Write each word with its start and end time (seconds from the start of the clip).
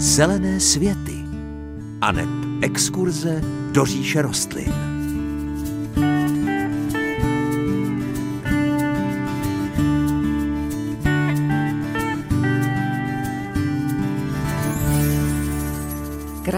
Zelené 0.00 0.60
světy 0.60 1.24
aneb 2.00 2.28
exkurze 2.62 3.42
do 3.72 3.84
říše 3.84 4.22
rostlin. 4.22 4.89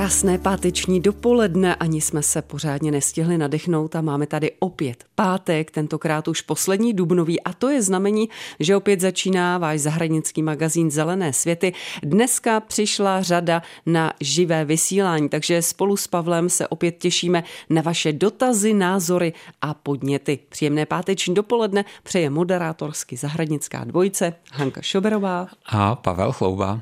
Krásné 0.02 0.38
páteční 0.38 1.00
dopoledne, 1.00 1.74
ani 1.74 2.00
jsme 2.00 2.22
se 2.22 2.42
pořádně 2.42 2.90
nestihli 2.90 3.38
nadechnout 3.38 3.96
a 3.96 4.00
máme 4.00 4.26
tady 4.26 4.50
opět 4.58 5.04
pátek, 5.14 5.70
tentokrát 5.70 6.28
už 6.28 6.40
poslední 6.40 6.92
dubnový 6.92 7.40
a 7.40 7.52
to 7.52 7.68
je 7.68 7.82
znamení, 7.82 8.28
že 8.60 8.76
opět 8.76 9.00
začíná 9.00 9.58
váš 9.58 9.80
zahradnický 9.80 10.42
magazín 10.42 10.90
Zelené 10.90 11.32
světy. 11.32 11.72
Dneska 12.02 12.60
přišla 12.60 13.22
řada 13.22 13.62
na 13.86 14.12
živé 14.20 14.64
vysílání, 14.64 15.28
takže 15.28 15.62
spolu 15.62 15.96
s 15.96 16.06
Pavlem 16.06 16.48
se 16.48 16.68
opět 16.68 16.98
těšíme 16.98 17.44
na 17.70 17.82
vaše 17.82 18.12
dotazy, 18.12 18.74
názory 18.74 19.32
a 19.60 19.74
podněty. 19.74 20.38
Příjemné 20.48 20.86
páteční 20.86 21.34
dopoledne 21.34 21.84
přeje 22.02 22.30
moderátorsky 22.30 23.16
zahradnická 23.16 23.84
dvojice 23.84 24.34
Hanka 24.52 24.82
Šoberová 24.82 25.46
a 25.66 25.94
Pavel 25.94 26.32
Chlouba. 26.32 26.80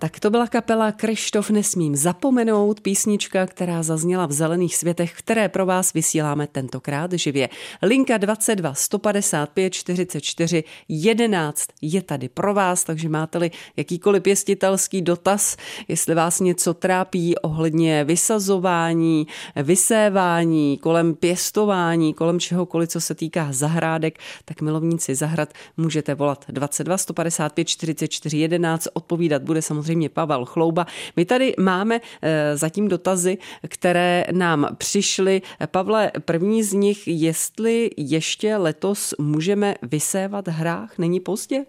Tak 0.00 0.20
to 0.20 0.30
byla 0.30 0.46
kapela 0.46 0.92
Krištof 0.92 1.50
Nesmím 1.50 1.96
zapomenout, 1.96 2.80
písnička, 2.80 3.46
která 3.46 3.82
zazněla 3.82 4.26
v 4.26 4.32
Zelených 4.32 4.76
světech, 4.76 5.12
které 5.16 5.48
pro 5.48 5.66
vás 5.66 5.92
vysíláme 5.92 6.46
tentokrát 6.46 7.12
živě. 7.12 7.48
Linka 7.82 8.16
22 8.16 8.74
155 8.74 9.72
44 9.72 10.64
11 10.88 11.68
je 11.82 12.02
tady 12.02 12.28
pro 12.28 12.54
vás, 12.54 12.84
takže 12.84 13.08
máte-li 13.08 13.50
jakýkoliv 13.76 14.22
pěstitelský 14.22 15.02
dotaz, 15.02 15.56
jestli 15.88 16.14
vás 16.14 16.40
něco 16.40 16.74
trápí 16.74 17.38
ohledně 17.38 18.04
vysazování, 18.04 19.26
vysévání, 19.56 20.78
kolem 20.78 21.14
pěstování, 21.14 22.14
kolem 22.14 22.40
čehokoliv, 22.40 22.88
co 22.88 23.00
se 23.00 23.14
týká 23.14 23.48
zahrádek, 23.50 24.18
tak 24.44 24.60
milovníci 24.60 25.14
zahrad 25.14 25.52
můžete 25.76 26.14
volat 26.14 26.44
22 26.48 26.98
155 26.98 27.64
44 27.64 28.38
11, 28.38 28.88
odpovídat 28.92 29.42
bude 29.42 29.62
samozřejmě 29.62 29.87
samozřejmě 29.88 30.08
Pavel 30.08 30.44
Chlouba. 30.44 30.86
My 31.16 31.24
tady 31.24 31.54
máme 31.58 32.00
eh, 32.22 32.56
zatím 32.56 32.88
dotazy, 32.88 33.38
které 33.68 34.24
nám 34.32 34.68
přišly. 34.78 35.42
Pavle, 35.66 36.12
první 36.24 36.62
z 36.62 36.72
nich, 36.72 37.08
jestli 37.08 37.90
ještě 37.96 38.56
letos 38.56 39.14
můžeme 39.18 39.74
vysévat 39.82 40.48
hrách, 40.48 40.98
není 40.98 41.20
pozdě? 41.20 41.64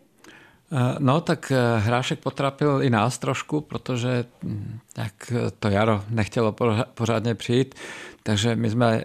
Eh, 0.72 0.96
no, 1.00 1.22
tak 1.22 1.52
eh, 1.52 1.80
hrášek 1.80 2.20
potrapil 2.20 2.84
i 2.84 2.90
nás 2.90 3.18
trošku, 3.18 3.62
protože 3.62 4.26
hm, 4.44 4.80
tak 4.94 5.14
to 5.60 5.68
jaro 5.70 6.04
nechtělo 6.10 6.56
pořádně 6.94 7.36
přijít, 7.36 7.76
takže 8.24 8.56
my 8.56 8.70
jsme 8.70 9.04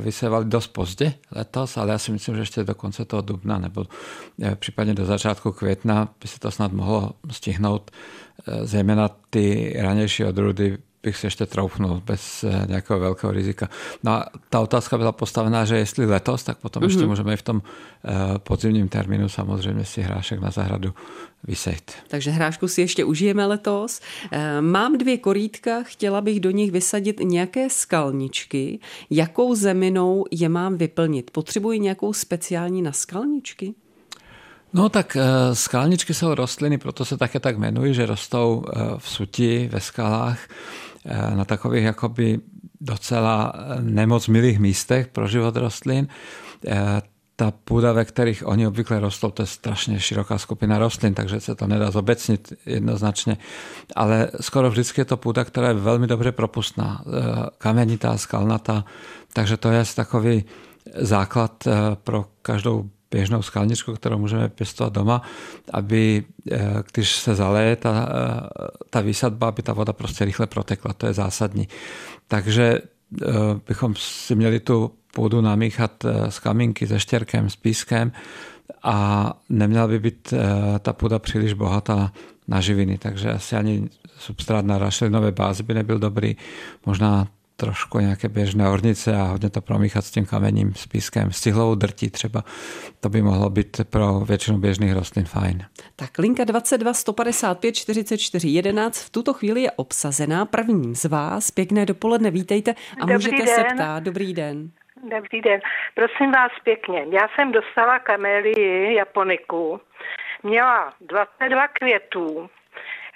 vysévali 0.00 0.44
dost 0.44 0.66
pozdě 0.68 1.14
letos, 1.30 1.76
ale 1.76 1.92
já 1.92 1.98
si 1.98 2.12
myslím, 2.12 2.34
že 2.34 2.42
ještě 2.42 2.64
do 2.64 2.74
konce 2.74 3.04
toho 3.04 3.22
dubna 3.22 3.58
nebo 3.58 3.84
případně 4.54 4.94
do 4.94 5.04
začátku 5.04 5.52
května 5.52 6.08
by 6.22 6.28
se 6.28 6.38
to 6.38 6.50
snad 6.50 6.72
mohlo 6.72 7.12
stihnout 7.30 7.90
zejména 8.64 9.10
ty 9.30 9.76
ranější 9.78 10.24
odrůdy 10.24 10.78
bych 11.04 11.16
si 11.16 11.26
ještě 11.26 11.46
troufnul 11.46 12.02
bez 12.06 12.44
eh, 12.44 12.66
nějakého 12.68 13.00
velkého 13.00 13.32
rizika. 13.32 13.68
No 14.02 14.12
a 14.12 14.26
ta 14.50 14.60
otázka 14.60 14.98
byla 14.98 15.12
postavená, 15.12 15.64
že 15.64 15.76
jestli 15.76 16.06
letos, 16.06 16.44
tak 16.44 16.58
potom 16.58 16.82
mm-hmm. 16.82 16.86
ještě 16.86 17.06
můžeme 17.06 17.34
i 17.34 17.36
v 17.36 17.42
tom 17.42 17.62
eh, 18.04 18.38
podzimním 18.38 18.88
termínu 18.88 19.28
samozřejmě 19.28 19.84
si 19.84 20.00
hrášek 20.00 20.40
na 20.40 20.50
zahradu 20.50 20.94
vysejt. 21.44 21.92
Takže 22.08 22.30
hrášku 22.30 22.68
si 22.68 22.80
ještě 22.80 23.04
užijeme 23.04 23.46
letos. 23.46 24.00
Eh, 24.32 24.60
mám 24.60 24.98
dvě 24.98 25.18
korítka, 25.18 25.82
chtěla 25.82 26.20
bych 26.20 26.40
do 26.40 26.50
nich 26.50 26.72
vysadit 26.72 27.20
nějaké 27.20 27.70
skalničky. 27.70 28.78
Jakou 29.10 29.54
zeminou 29.54 30.24
je 30.30 30.48
mám 30.48 30.76
vyplnit? 30.76 31.30
Potřebuji 31.30 31.80
nějakou 31.80 32.12
speciální 32.12 32.82
na 32.82 32.92
skalničky? 32.92 33.74
No 34.74 34.88
tak 34.88 35.16
eh, 35.16 35.54
skalničky 35.54 36.14
jsou 36.14 36.34
rostliny, 36.34 36.78
proto 36.78 37.04
se 37.04 37.16
také 37.16 37.40
tak 37.40 37.56
jmenují, 37.56 37.94
že 37.94 38.06
rostou 38.06 38.64
eh, 38.66 38.80
v 38.98 39.08
suti, 39.08 39.68
ve 39.72 39.80
skalách, 39.80 40.38
eh, 41.04 41.36
na 41.36 41.44
takových 41.44 41.84
jakoby 41.84 42.40
docela 42.80 43.52
nemoc 43.80 44.28
milých 44.28 44.58
místech 44.58 45.06
pro 45.06 45.28
život 45.28 45.56
rostlin. 45.56 46.08
Ta 47.36 47.50
půda, 47.50 47.92
ve 47.92 48.04
kterých 48.04 48.46
oni 48.46 48.66
obvykle 48.66 49.00
rostou, 49.00 49.30
to 49.30 49.42
je 49.42 49.46
strašně 49.46 50.00
široká 50.00 50.38
skupina 50.38 50.78
rostlin, 50.78 51.14
takže 51.14 51.40
se 51.40 51.54
to 51.54 51.66
nedá 51.66 51.90
zobecnit 51.90 52.52
jednoznačně. 52.66 53.36
Ale 53.96 54.30
skoro 54.40 54.70
vždycky 54.70 55.00
je 55.00 55.04
to 55.04 55.16
půda, 55.16 55.44
která 55.44 55.68
je 55.68 55.74
velmi 55.74 56.06
dobře 56.06 56.32
propustná, 56.32 57.04
kamenitá, 57.58 58.18
skalnatá, 58.18 58.84
takže 59.32 59.56
to 59.56 59.70
je 59.70 59.84
takový 59.94 60.44
základ 60.94 61.68
pro 62.04 62.24
každou 62.42 62.90
běžnou 63.14 63.42
skalničku, 63.42 63.94
kterou 63.94 64.18
můžeme 64.18 64.48
pěstovat 64.48 64.92
doma, 64.92 65.22
aby 65.72 66.24
eh, 66.50 66.82
když 66.92 67.16
se 67.16 67.34
zaleje 67.34 67.76
ta, 67.76 68.08
eh, 68.10 68.68
ta 68.90 69.00
výsadba, 69.00 69.48
aby 69.48 69.62
ta 69.62 69.72
voda 69.72 69.92
prostě 69.92 70.24
rychle 70.24 70.46
protekla. 70.46 70.92
To 70.92 71.06
je 71.06 71.12
zásadní. 71.14 71.68
Takže 72.28 72.64
eh, 72.74 73.26
bychom 73.68 73.94
si 73.96 74.34
měli 74.34 74.60
tu 74.60 74.90
půdu 75.14 75.40
namíchat 75.40 76.04
s 76.28 76.38
kamínky, 76.38 76.86
se 76.86 77.00
štěrkem, 77.00 77.50
s 77.50 77.56
pískem 77.56 78.12
a 78.82 78.96
neměla 79.48 79.88
by 79.88 79.98
být 79.98 80.34
ta 80.82 80.92
půda 80.92 81.18
příliš 81.18 81.52
bohatá 81.52 82.12
na 82.48 82.60
živiny, 82.60 82.98
takže 82.98 83.32
asi 83.32 83.56
ani 83.56 83.88
substrát 84.18 84.64
na 84.66 84.78
rašelinové 84.78 85.32
bázi 85.32 85.62
by 85.62 85.74
nebyl 85.74 85.98
dobrý. 85.98 86.36
Možná 86.86 87.28
trošku 87.56 87.98
nějaké 87.98 88.28
běžné 88.28 88.68
ornice 88.68 89.16
a 89.16 89.22
hodně 89.22 89.50
to 89.50 89.60
promíchat 89.60 90.04
s 90.04 90.10
tím 90.10 90.26
kamením, 90.26 90.74
s 90.74 90.86
pískem, 90.86 91.30
s 91.30 91.40
cihlovou 91.40 91.74
drtí 91.74 92.10
třeba. 92.10 92.42
To 93.00 93.08
by 93.08 93.22
mohlo 93.22 93.50
být 93.50 93.80
pro 93.90 94.20
většinu 94.20 94.58
běžných 94.58 94.92
rostlin 94.92 95.24
fajn. 95.24 95.58
Tak 95.96 96.18
linka 96.18 96.44
22 96.44 96.94
155 96.94 97.72
44 97.72 98.48
11 98.48 99.04
v 99.04 99.10
tuto 99.10 99.32
chvíli 99.32 99.62
je 99.62 99.70
obsazená. 99.70 100.46
Prvním 100.46 100.94
z 100.94 101.04
vás. 101.04 101.50
Pěkné 101.50 101.86
dopoledne, 101.86 102.30
vítejte 102.30 102.74
a 103.00 103.00
Dobrý 103.00 103.14
můžete 103.14 103.36
den. 103.36 103.46
se 103.46 103.64
ptát. 103.74 104.02
Dobrý 104.02 104.34
den. 104.34 104.70
Dobrý 105.10 105.40
den. 105.40 105.60
Prosím 105.94 106.32
vás 106.32 106.52
pěkně. 106.64 107.06
Já 107.10 107.28
jsem 107.34 107.52
dostala 107.52 107.98
kamelii 107.98 108.94
japoniku. 108.94 109.80
Měla 110.42 110.92
22 111.00 111.68
květů. 111.68 112.50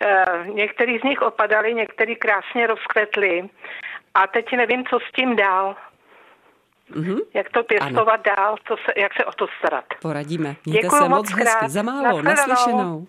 Eh, 0.00 0.24
některý 0.54 0.98
z 0.98 1.02
nich 1.02 1.22
opadaly, 1.22 1.74
některý 1.74 2.16
krásně 2.16 2.66
rozkvetly 2.66 3.48
a 4.14 4.26
teď 4.26 4.46
nevím, 4.56 4.84
co 4.90 4.98
s 5.08 5.12
tím 5.16 5.36
dál. 5.36 5.76
Mm-hmm. 6.92 7.18
Jak 7.34 7.46
to 7.50 7.62
pěstovat 7.62 8.20
ano. 8.26 8.36
dál, 8.36 8.56
co 8.68 8.76
se, 8.76 9.00
jak 9.00 9.12
se 9.14 9.24
o 9.24 9.32
to 9.32 9.46
starat. 9.58 9.84
Poradíme. 10.02 10.56
Mějte 10.66 10.82
Děkuju 10.82 11.02
se 11.02 11.08
moc 11.08 11.32
krát. 11.32 11.44
hezky. 11.44 11.68
Za 11.68 11.82
málo, 11.82 12.22
naslyšenou. 12.22 13.06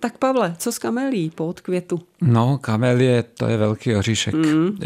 Tak 0.00 0.18
Pavle, 0.18 0.54
co 0.58 0.72
s 0.72 0.78
kamelí 0.78 1.30
po 1.30 1.46
odkvětu? 1.46 2.00
No, 2.20 2.58
kamelie, 2.58 3.22
to 3.22 3.46
je 3.46 3.56
velký 3.56 3.96
oříšek. 3.96 4.34
Mm. 4.34 4.78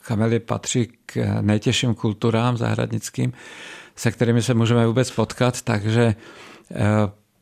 Kamelie 0.00 0.40
patří 0.40 0.92
k 1.06 1.16
nejtěžším 1.40 1.94
kulturám 1.94 2.56
zahradnickým, 2.56 3.32
se 3.96 4.10
kterými 4.10 4.42
se 4.42 4.54
můžeme 4.54 4.86
vůbec 4.86 5.10
potkat, 5.10 5.62
takže 5.62 6.02
eh, 6.02 6.76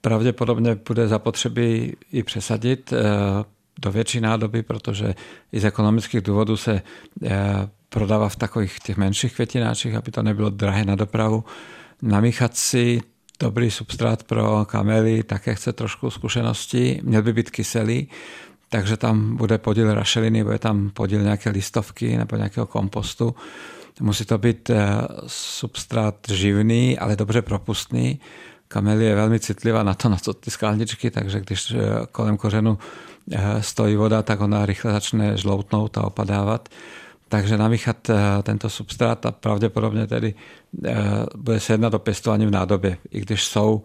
pravděpodobně 0.01 0.79
bude 0.89 1.09
zapotřebí 1.09 1.97
i 2.13 2.23
přesadit 2.23 2.93
eh, 2.93 2.99
do 3.79 3.93
větší 3.93 4.21
nádoby, 4.21 4.63
protože 4.63 5.15
i 5.53 5.61
z 5.61 5.65
ekonomických 5.65 6.21
důvodů 6.21 6.57
se 6.57 6.83
eh, 7.25 7.69
prodává 7.89 8.29
v 8.29 8.37
takových 8.37 8.79
těch 8.79 8.97
menších 8.97 9.35
květináčích, 9.35 9.95
aby 9.95 10.11
to 10.11 10.23
nebylo 10.23 10.51
drahé 10.51 10.85
na 10.85 10.95
dopravu. 10.95 11.45
Namíchat 12.03 12.57
si 12.57 13.01
dobrý 13.41 13.71
substrát 13.71 14.23
pro 14.23 14.65
kamely 14.65 15.23
také 15.23 15.55
chce 15.55 15.73
trošku 15.73 16.11
zkušenosti. 16.11 17.01
Měl 17.03 17.23
by 17.23 17.33
být 17.33 17.51
kyselý, 17.51 18.09
takže 18.69 18.97
tam 18.97 19.37
bude 19.37 19.59
podíl 19.59 19.95
rašeliny, 19.95 20.45
bude 20.45 20.59
tam 20.59 20.91
podíl 20.91 21.23
nějaké 21.23 21.51
listovky 21.51 22.17
nebo 22.17 22.37
nějakého 22.37 22.67
kompostu. 22.67 23.35
Musí 24.01 24.25
to 24.25 24.39
být 24.39 24.71
eh, 24.71 24.87
substrát 25.27 26.15
živný, 26.29 26.99
ale 26.99 27.17
dobře 27.17 27.43
propustný. 27.43 28.21
Kamelie 28.69 29.11
je 29.11 29.15
velmi 29.15 29.41
citlivá 29.41 29.83
na 29.83 29.95
to, 29.95 30.09
na 30.09 30.17
to 30.17 30.35
ty 30.35 30.51
skalničky, 30.51 31.11
takže 31.11 31.41
když 31.41 31.71
eh, 31.71 31.77
kolem 32.13 32.37
kořenu 32.37 32.79
stojí 33.61 33.97
voda, 33.97 34.23
tak 34.23 34.41
ona 34.41 34.67
rychle 34.67 34.93
začne 34.93 35.37
žloutnout 35.37 35.99
a 35.99 36.05
opadávat. 36.05 36.69
Takže 37.29 37.59
namíchat 37.59 38.11
eh, 38.11 38.15
tento 38.43 38.71
substrát 38.71 39.27
a 39.27 39.33
pravděpodobně 39.33 40.07
tedy 40.07 40.35
eh, 40.85 40.95
bude 41.37 41.61
se 41.61 41.73
jednat 41.73 41.95
o 41.95 41.99
pěstování 41.99 42.47
v 42.47 42.51
nádobě, 42.51 42.97
i 43.11 43.21
když 43.21 43.45
jsou 43.45 43.83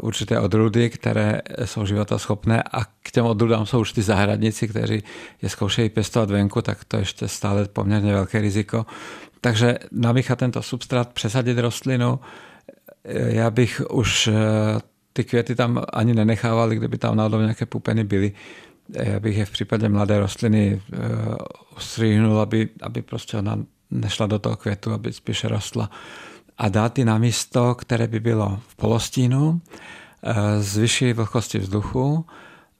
určité 0.00 0.40
odrůdy, 0.40 0.90
které 0.90 1.40
jsou 1.64 1.86
životaschopné 1.86 2.62
a 2.62 2.84
k 2.84 3.10
těm 3.12 3.26
odrůdám 3.26 3.66
jsou 3.66 3.80
už 3.80 3.92
ty 3.92 4.02
zahradníci, 4.02 4.68
kteří 4.68 5.02
je 5.42 5.48
zkoušejí 5.48 5.88
pěstovat 5.88 6.30
venku, 6.30 6.62
tak 6.62 6.84
to 6.84 6.96
ještě 6.96 7.28
stále 7.28 7.68
poměrně 7.68 8.12
velké 8.12 8.40
riziko. 8.40 8.86
Takže 9.40 9.78
namíchat 9.92 10.38
tento 10.38 10.62
substrát, 10.62 11.12
přesadit 11.12 11.58
rostlinu, 11.58 12.20
já 13.04 13.50
bych 13.50 13.82
už 13.90 14.28
ty 15.16 15.24
květy 15.24 15.54
tam 15.54 15.82
ani 15.92 16.14
nenechávali, 16.14 16.76
kdyby 16.76 16.98
tam 16.98 17.16
náhodou 17.16 17.40
nějaké 17.40 17.66
pupeny 17.66 18.04
byly. 18.04 18.32
já 18.88 19.20
bych 19.20 19.36
je 19.36 19.44
v 19.44 19.50
případě 19.50 19.88
mladé 19.88 20.18
rostliny 20.18 20.82
ustříhnul, 21.76 22.40
aby, 22.40 22.68
aby 22.82 23.02
prostě 23.02 23.36
ona 23.36 23.58
nešla 23.90 24.26
do 24.26 24.38
toho 24.38 24.56
květu, 24.56 24.92
aby 24.92 25.12
spíše 25.12 25.48
rostla. 25.48 25.90
A 26.58 26.68
dát 26.68 26.98
ji 26.98 27.04
na 27.04 27.18
místo, 27.18 27.74
které 27.74 28.06
by 28.06 28.20
bylo 28.20 28.60
v 28.68 28.76
polostínu, 28.76 29.60
z 30.58 30.76
vyšší 30.76 31.12
vlhkosti 31.12 31.58
vzduchu, 31.58 32.26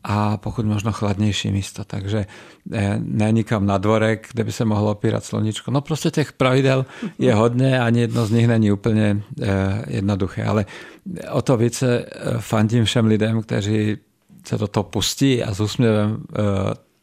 a 0.04 0.36
pokud 0.36 0.66
možno 0.66 0.92
chladnější 0.92 1.50
místo. 1.50 1.84
Takže 1.84 2.26
eh, 2.72 2.96
ne 2.98 3.32
nikam 3.32 3.66
na 3.66 3.78
dvorek, 3.78 4.28
kde 4.32 4.44
by 4.44 4.52
se 4.52 4.64
mohlo 4.64 4.90
opírat 4.90 5.24
sluníčko. 5.24 5.70
No 5.70 5.80
prostě 5.80 6.10
těch 6.10 6.32
pravidel 6.32 6.86
je 7.18 7.34
hodně, 7.34 7.80
ani 7.80 8.00
jedno 8.00 8.26
z 8.26 8.30
nich 8.30 8.48
není 8.48 8.72
úplně 8.72 9.22
eh, 9.42 9.84
jednoduché, 9.86 10.44
ale 10.44 10.66
o 11.30 11.42
to 11.42 11.56
více 11.56 12.06
eh, 12.06 12.38
fandím 12.38 12.84
všem 12.84 13.06
lidem, 13.06 13.42
kteří 13.42 13.96
se 14.46 14.58
do 14.58 14.68
toho 14.68 14.84
pustí 14.84 15.42
a 15.42 15.54
s 15.54 15.60
úsměvem 15.60 16.22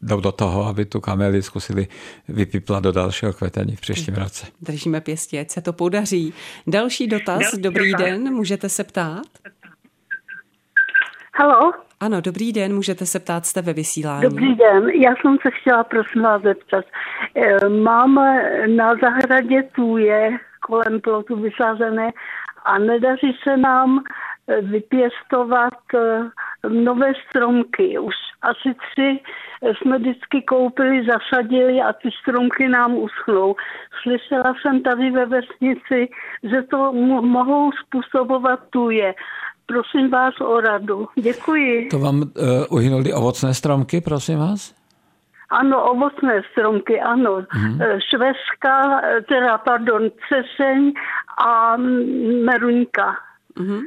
jdou 0.02 0.20
do 0.20 0.32
toho, 0.32 0.66
aby 0.66 0.84
tu 0.84 1.00
kameli 1.00 1.42
zkusili 1.42 1.88
vypiplat 2.28 2.82
do 2.82 2.92
dalšího 2.92 3.32
kvetení 3.32 3.76
v 3.76 3.80
příštím 3.80 4.14
roce. 4.14 4.46
Držíme 4.60 5.00
pěstě, 5.00 5.40
ať 5.40 5.50
se 5.50 5.60
to 5.60 5.72
podaří. 5.72 6.34
Další 6.66 7.06
dotaz, 7.06 7.54
dobrý 7.54 7.94
den, 7.94 8.34
můžete 8.34 8.68
se 8.68 8.84
ptát? 8.84 9.26
Halo? 11.34 11.72
Ano, 12.02 12.20
dobrý 12.20 12.52
den, 12.52 12.74
můžete 12.74 13.06
se 13.06 13.20
ptát, 13.20 13.46
jste 13.46 13.62
ve 13.62 13.72
vysílání. 13.72 14.22
Dobrý 14.22 14.54
den, 14.54 14.88
já 14.88 15.14
jsem 15.20 15.36
se 15.42 15.50
chtěla 15.50 15.84
prosím 15.84 16.22
vás 16.22 16.42
zeptat. 16.42 16.84
Eh, 17.34 17.68
máme 17.68 18.42
na 18.66 18.94
zahradě 19.02 19.62
tuje 19.62 20.38
kolem 20.60 21.00
plotu 21.00 21.36
vysázené 21.36 22.10
a 22.64 22.78
nedaří 22.78 23.36
se 23.42 23.56
nám 23.56 24.00
eh, 24.00 24.60
vypěstovat 24.60 25.78
eh, 25.94 26.68
nové 26.68 27.12
stromky. 27.28 27.98
Už 27.98 28.14
asi 28.42 28.74
tři 28.74 29.20
jsme 29.62 29.98
vždycky 29.98 30.42
koupili, 30.42 31.06
zasadili 31.06 31.80
a 31.80 31.92
ty 31.92 32.10
stromky 32.22 32.68
nám 32.68 32.94
uschnou. 32.94 33.56
Slyšela 34.02 34.54
jsem 34.62 34.82
tady 34.82 35.10
ve 35.10 35.26
vesnici, 35.26 36.08
že 36.42 36.62
to 36.62 36.92
mohou 37.22 37.72
způsobovat 37.72 38.60
tuje 38.70 39.14
prosím 39.72 40.10
vás 40.10 40.34
o 40.40 40.60
radu. 40.60 41.08
Děkuji. 41.22 41.88
To 41.88 41.98
vám 41.98 42.20
uh, 42.20 42.28
uhynuli 42.70 43.12
ovocné 43.12 43.54
stromky, 43.54 44.00
prosím 44.00 44.38
vás? 44.38 44.74
Ano, 45.50 45.90
ovocné 45.90 46.42
stromky, 46.52 47.00
ano. 47.00 47.44
Hmm. 47.50 47.78
Šveska, 48.10 49.00
eh, 49.04 49.22
teda 49.22 49.58
pardon, 49.58 50.10
ceseň 50.28 50.92
a 51.44 51.76
meruňka. 52.44 53.16
Hmm. 53.58 53.80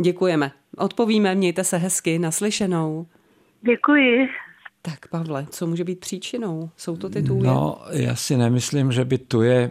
Děkujeme. 0.00 0.50
Odpovíme, 0.76 1.34
mějte 1.34 1.64
se 1.64 1.76
hezky, 1.76 2.18
naslyšenou. 2.18 3.06
Děkuji. 3.60 4.28
Tak 4.82 5.08
Pavle, 5.10 5.46
co 5.50 5.66
může 5.66 5.84
být 5.84 6.00
příčinou? 6.00 6.70
Jsou 6.76 6.96
to 6.96 7.08
ty 7.08 7.22
tůje? 7.22 7.42
No, 7.42 7.78
já 7.90 8.14
si 8.14 8.36
nemyslím, 8.36 8.92
že 8.92 9.04
by 9.04 9.18
tuje 9.18 9.70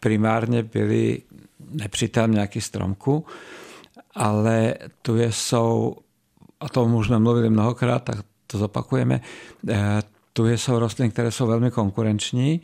primárně 0.00 0.62
byly 0.62 1.22
nepřítel 1.70 2.28
nějaký 2.28 2.60
stromku 2.60 3.26
ale 4.18 4.74
tu 5.02 5.16
je, 5.16 5.32
jsou, 5.32 5.96
a 6.60 6.68
to 6.68 6.84
už 6.84 7.06
jsme 7.06 7.18
mluvili 7.18 7.50
mnohokrát, 7.50 7.98
tak 7.98 8.16
to 8.46 8.58
zopakujeme, 8.58 9.20
eh, 9.68 10.02
tu 10.32 10.46
jsou 10.46 10.78
rostliny, 10.78 11.10
které 11.10 11.30
jsou 11.30 11.46
velmi 11.46 11.70
konkurenční 11.70 12.60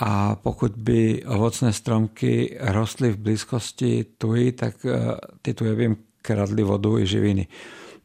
a 0.00 0.34
pokud 0.34 0.72
by 0.76 1.24
ovocné 1.24 1.72
stromky 1.72 2.58
rostly 2.60 3.10
v 3.10 3.16
blízkosti 3.16 4.04
tuji, 4.18 4.52
tak 4.52 4.74
eh, 4.84 5.16
ty 5.42 5.54
tuje 5.54 5.74
by 5.74 5.82
jim 5.82 5.96
kradly 6.22 6.62
vodu 6.62 6.98
i 6.98 7.06
živiny. 7.06 7.46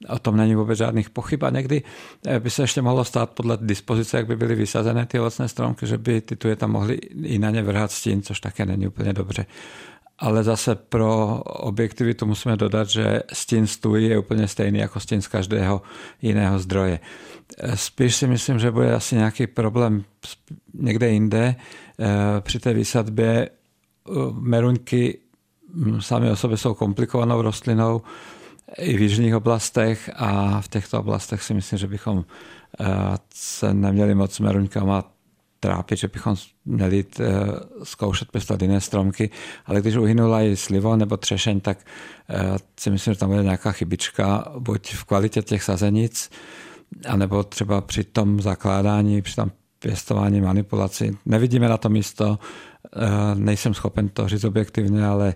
O 0.10 0.19
tom 0.19 0.38
není 0.38 0.56
vůbec 0.56 0.78
žádných 0.78 1.10
pochyb 1.10 1.44
a 1.44 1.50
někdy 1.50 1.84
eh, 2.28 2.39
by 2.39 2.50
se 2.50 2.63
ještě 2.63 2.81
mohlo 2.81 3.06
stát 3.06 3.30
podle 3.30 3.57
dispozice, 3.62 4.18
jak 4.18 4.28
by 4.28 4.36
byly 4.36 4.56
vysazené 4.56 5.06
ty 5.06 5.19
ovocné 5.19 5.48
stromky, 5.48 5.88
že 5.88 5.98
by 5.98 6.22
ty 6.22 6.36
tuje 6.36 6.56
tam 6.56 6.72
mohly 6.72 6.96
i 7.24 7.39
na 7.39 7.50
ně 7.50 7.63
vrhat 7.63 7.92
stín, 7.92 8.22
což 8.22 8.39
také 8.39 8.66
není 8.66 8.88
úplně 8.88 9.13
dobře 9.13 9.46
ale 10.19 10.44
zase 10.44 10.75
pro 10.75 11.42
objektivitu 11.44 12.25
musíme 12.25 12.57
dodat, 12.57 12.89
že 12.89 13.24
stín 13.33 13.68
stůj 13.68 14.04
je 14.04 14.19
úplně 14.19 14.48
stejný 14.48 14.80
jako 14.80 15.00
stín 15.00 15.21
z 15.21 15.27
každého 15.27 15.81
jiného 16.21 16.60
zdroje. 16.60 17.00
Spíš 17.75 18.15
si 18.15 18.27
myslím, 18.27 18.60
že 18.60 18.71
bude 18.71 18.95
asi 18.95 19.15
nějaký 19.15 19.48
problém 19.48 20.04
někde 20.74 21.10
jinde. 21.10 21.56
Eh, 22.00 22.42
při 22.42 22.60
té 22.60 22.74
výsadbě 22.74 23.50
eh, 23.50 24.12
meruňky 24.31 25.19
hm, 25.74 26.01
sami 26.01 26.31
o 26.31 26.36
sobě 26.36 26.57
jsou 26.57 26.74
komplikovanou 26.74 27.42
rostlinou 27.42 28.01
i 28.77 28.98
v 28.98 29.01
jižních 29.01 29.36
oblastech 29.36 30.10
a 30.15 30.62
v 30.62 30.68
těchto 30.68 31.00
oblastech 31.00 31.44
si 31.44 31.54
myslím, 31.54 31.80
že 31.80 31.88
bychom 31.88 32.25
eh, 32.80 32.86
se 33.33 33.74
neměli 33.74 34.15
moc 34.15 34.39
meruňkama 34.39 35.04
trápit, 35.63 35.98
že 35.98 36.07
bychom 36.07 36.36
měli 36.65 37.06
eh, 37.19 37.24
zkoušet 37.83 38.31
pěstovat 38.31 38.62
jiné 38.62 38.81
stromky, 38.81 39.30
ale 39.65 39.81
když 39.81 39.95
uhynula 39.95 40.42
i 40.42 40.56
slivo 40.56 40.95
nebo 40.95 41.18
třešeň, 41.18 41.60
tak 41.60 41.77
eh, 42.30 42.57
si 42.80 42.89
myslím, 42.89 43.13
že 43.13 43.19
tam 43.19 43.30
bude 43.30 43.44
nějaká 43.44 43.71
chybička, 43.71 44.51
buď 44.60 44.94
v 44.94 45.04
kvalitě 45.04 45.42
těch 45.42 45.63
sazenic, 45.63 46.30
anebo 47.07 47.44
třeba 47.44 47.81
při 47.81 48.04
tom 48.04 48.42
zakládání, 48.42 49.21
při 49.21 49.36
tom 49.36 49.51
pěstování, 49.80 50.42
manipulaci. 50.42 51.18
Nevidíme 51.25 51.69
na 51.69 51.77
to 51.77 51.89
místo, 51.89 52.39
eh, 52.95 53.00
nejsem 53.36 53.74
schopen 53.74 54.10
to 54.10 54.27
říct 54.27 54.44
objektivně, 54.44 55.06
ale 55.06 55.33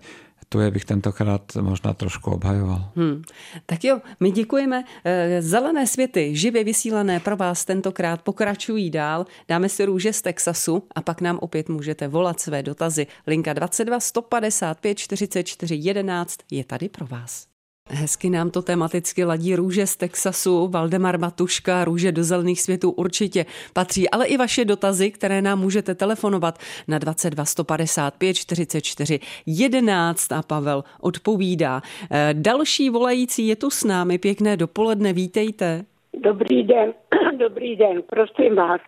tu 0.50 0.60
je 0.60 0.72
bych 0.72 0.86
tentokrát 0.86 1.56
možná 1.62 1.94
trošku 1.94 2.32
obhajoval. 2.32 2.92
Hmm. 2.96 3.22
Tak 3.66 3.84
jo, 3.84 4.00
my 4.20 4.32
děkujeme. 4.32 4.84
Eh, 5.06 5.42
Zelené 5.42 5.88
světy, 5.88 6.36
živě 6.36 6.64
vysílané 6.64 7.20
pro 7.20 7.38
vás 7.38 7.66
tentokrát 7.66 8.22
pokračují 8.22 8.90
dál. 8.90 9.26
Dáme 9.48 9.70
si 9.70 9.86
růže 9.86 10.14
z 10.14 10.22
Texasu 10.22 10.84
a 10.96 11.02
pak 11.02 11.22
nám 11.22 11.40
opět 11.42 11.70
můžete 11.70 12.08
volat 12.08 12.40
své 12.40 12.64
dotazy. 12.64 13.08
Linka 13.28 13.54
22 13.54 14.00
155 14.00 14.98
44 14.98 15.76
11 15.76 16.38
je 16.52 16.64
tady 16.64 16.90
pro 16.90 17.08
vás. 17.08 17.57
Hezky 17.90 18.30
nám 18.30 18.50
to 18.50 18.62
tematicky 18.62 19.24
ladí 19.24 19.56
růže 19.56 19.88
z 19.88 19.96
Texasu, 19.96 20.68
Valdemar 20.68 21.20
Matuška, 21.20 21.86
růže 21.86 22.12
do 22.12 22.24
zelených 22.24 22.62
světů 22.62 22.92
určitě 22.92 23.46
patří, 23.74 24.10
ale 24.10 24.28
i 24.28 24.38
vaše 24.38 24.66
dotazy, 24.66 25.12
které 25.12 25.42
nám 25.42 25.60
můžete 25.60 25.96
telefonovat 25.96 26.60
na 26.88 26.98
22 26.98 27.46
155 27.46 28.34
44 28.34 29.20
11 29.46 30.32
a 30.32 30.42
Pavel 30.44 30.84
odpovídá. 31.02 31.82
Eh, 32.12 32.30
další 32.34 32.90
volající 32.90 33.48
je 33.48 33.56
tu 33.56 33.70
s 33.70 33.84
námi, 33.84 34.18
pěkné 34.18 34.58
dopoledne, 34.58 35.14
vítejte. 35.14 35.86
Dobrý 36.24 36.64
den, 36.64 36.94
dobrý 37.38 37.76
den, 37.76 38.04
prosím 38.10 38.56
vás. 38.56 38.82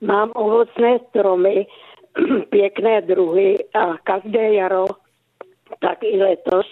Mám 0.00 0.32
ovocné 0.34 0.98
stromy, 1.08 1.66
pěkné 2.50 3.00
druhy 3.02 3.56
a 3.74 3.96
každé 4.04 4.54
jaro, 4.54 4.86
tak 5.80 5.98
i 6.02 6.22
letos 6.22 6.66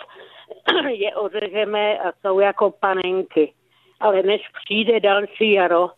je 0.89 1.17
ořežeme 1.17 1.99
a 1.99 2.13
jsou 2.21 2.41
jako 2.41 2.71
panenky. 2.71 3.53
Ale 4.01 4.23
než 4.23 4.41
přijde 4.65 5.01
další 5.01 5.53
jaro, 5.53 5.91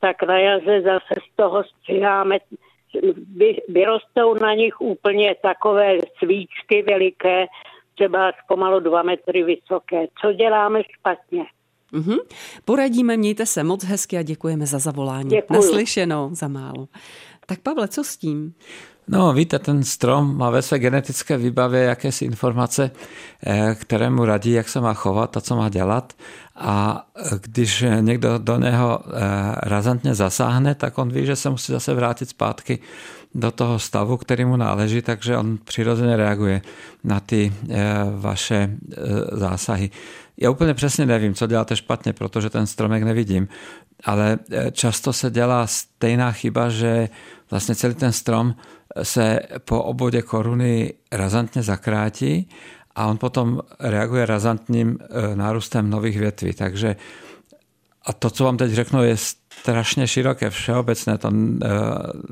tak 0.00 0.22
na 0.22 0.38
jaře 0.38 0.82
zase 0.82 1.14
z 1.32 1.36
toho 1.36 1.64
střiháme, 1.64 2.38
vy, 3.36 3.56
vyrostou 3.68 4.34
na 4.34 4.54
nich 4.54 4.80
úplně 4.80 5.34
takové 5.42 5.98
svíčky 6.18 6.82
veliké, 6.82 7.46
třeba 7.94 8.28
až 8.28 8.34
pomalu 8.48 8.80
dva 8.80 9.02
metry 9.02 9.42
vysoké. 9.42 10.06
Co 10.20 10.32
děláme 10.32 10.82
špatně? 10.98 11.44
Mm-hmm. 11.92 12.18
Poradíme, 12.64 13.16
mějte 13.16 13.46
se 13.46 13.64
moc 13.64 13.84
hezky 13.84 14.18
a 14.18 14.22
děkujeme 14.22 14.66
za 14.66 14.78
zavolání. 14.78 15.30
Děkuju. 15.30 15.56
Naslyšenou 15.56 16.28
za 16.32 16.48
málo. 16.48 16.88
Tak 17.46 17.58
Pavle, 17.60 17.88
co 17.88 18.04
s 18.04 18.16
tím? 18.16 18.54
No, 19.08 19.32
víte, 19.32 19.58
ten 19.58 19.84
strom 19.84 20.36
má 20.36 20.50
ve 20.50 20.62
své 20.62 20.78
genetické 20.78 21.36
výbavě 21.36 21.82
jakési 21.82 22.24
informace, 22.24 22.90
eh, 23.46 23.76
které 23.80 24.10
mu 24.10 24.24
radí, 24.24 24.52
jak 24.52 24.68
se 24.68 24.80
má 24.80 24.94
chovat 24.94 25.36
a 25.36 25.40
co 25.40 25.56
má 25.56 25.68
dělat. 25.68 26.12
A 26.56 27.06
eh, 27.16 27.30
když 27.40 27.84
někdo 28.00 28.38
do 28.38 28.58
něho 28.58 29.00
eh, 29.06 29.10
razantně 29.62 30.14
zasáhne, 30.14 30.74
tak 30.74 30.98
on 30.98 31.12
ví, 31.12 31.26
že 31.26 31.36
se 31.36 31.50
musí 31.50 31.72
zase 31.72 31.94
vrátit 31.94 32.28
zpátky 32.28 32.78
do 33.34 33.50
toho 33.50 33.78
stavu, 33.78 34.16
který 34.16 34.44
mu 34.44 34.56
náleží, 34.56 35.02
takže 35.02 35.36
on 35.36 35.58
přirozeně 35.64 36.16
reaguje 36.16 36.62
na 37.04 37.20
ty 37.20 37.52
vaše 38.16 38.70
zásahy. 39.32 39.90
Já 40.36 40.50
úplně 40.50 40.74
přesně 40.74 41.06
nevím, 41.06 41.34
co 41.34 41.46
děláte 41.46 41.76
špatně, 41.76 42.12
protože 42.12 42.50
ten 42.50 42.66
stromek 42.66 43.02
nevidím, 43.02 43.48
ale 44.04 44.38
často 44.72 45.12
se 45.12 45.30
dělá 45.30 45.66
stejná 45.66 46.32
chyba, 46.32 46.68
že 46.68 47.08
vlastně 47.50 47.74
celý 47.74 47.94
ten 47.94 48.12
strom 48.12 48.54
se 49.02 49.40
po 49.64 49.82
obodě 49.82 50.22
koruny 50.22 50.92
razantně 51.12 51.62
zakrátí 51.62 52.48
a 52.94 53.06
on 53.06 53.18
potom 53.18 53.60
reaguje 53.80 54.26
razantním 54.26 54.98
nárůstem 55.34 55.90
nových 55.90 56.18
větví. 56.18 56.52
Takže 56.52 56.96
a 58.04 58.12
to, 58.12 58.30
co 58.30 58.44
vám 58.44 58.56
teď 58.56 58.72
řeknu, 58.72 59.02
je 59.02 59.16
strašně 59.60 60.06
široké, 60.06 60.50
všeobecné, 60.50 61.18
to 61.18 61.28
e, 61.28 61.32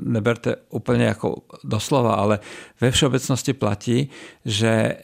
neberte 0.02 0.56
úplně 0.70 1.04
jako 1.04 1.36
doslova, 1.64 2.14
ale 2.14 2.38
ve 2.80 2.90
všeobecnosti 2.90 3.52
platí, 3.52 4.10
že 4.44 4.68
e, 4.68 4.96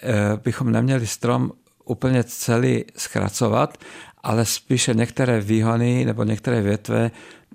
bychom 0.44 0.72
neměli 0.72 1.06
strom 1.06 1.52
úplně 1.84 2.24
celý 2.24 2.84
zkracovat, 2.96 3.78
ale 4.22 4.44
spíše 4.44 4.94
některé 4.94 5.40
výhony 5.40 6.04
nebo 6.04 6.24
některé 6.24 6.62
větve 6.62 7.10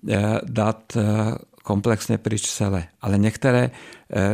eh, 0.09 0.39
dát 0.43 0.97
komplexně 1.63 2.17
pryč 2.17 2.41
celé. 2.41 2.87
Ale 3.01 3.17
některé 3.17 3.71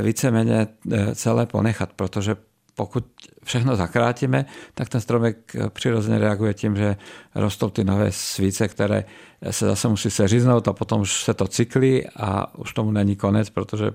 víceméně 0.01 0.67
celé 1.15 1.45
ponechat, 1.45 1.93
protože 1.93 2.36
pokud 2.79 3.05
všechno 3.43 3.75
zakrátíme, 3.75 4.45
tak 4.74 4.89
ten 4.89 5.01
stromek 5.01 5.55
přirozeně 5.69 6.19
reaguje 6.19 6.53
tím, 6.53 6.75
že 6.75 6.95
rostou 7.36 7.69
ty 7.69 7.83
nové 7.83 8.12
svíce, 8.12 8.67
které 8.67 9.03
se 9.51 9.65
zase 9.65 9.88
musí 9.88 10.09
seříznout 10.09 10.67
a 10.67 10.74
potom 10.74 11.01
už 11.01 11.24
se 11.24 11.33
to 11.33 11.48
cyklí 11.48 12.07
a 12.15 12.55
už 12.57 12.74
tomu 12.74 12.91
není 12.91 13.15
konec, 13.15 13.50
protože 13.50 13.91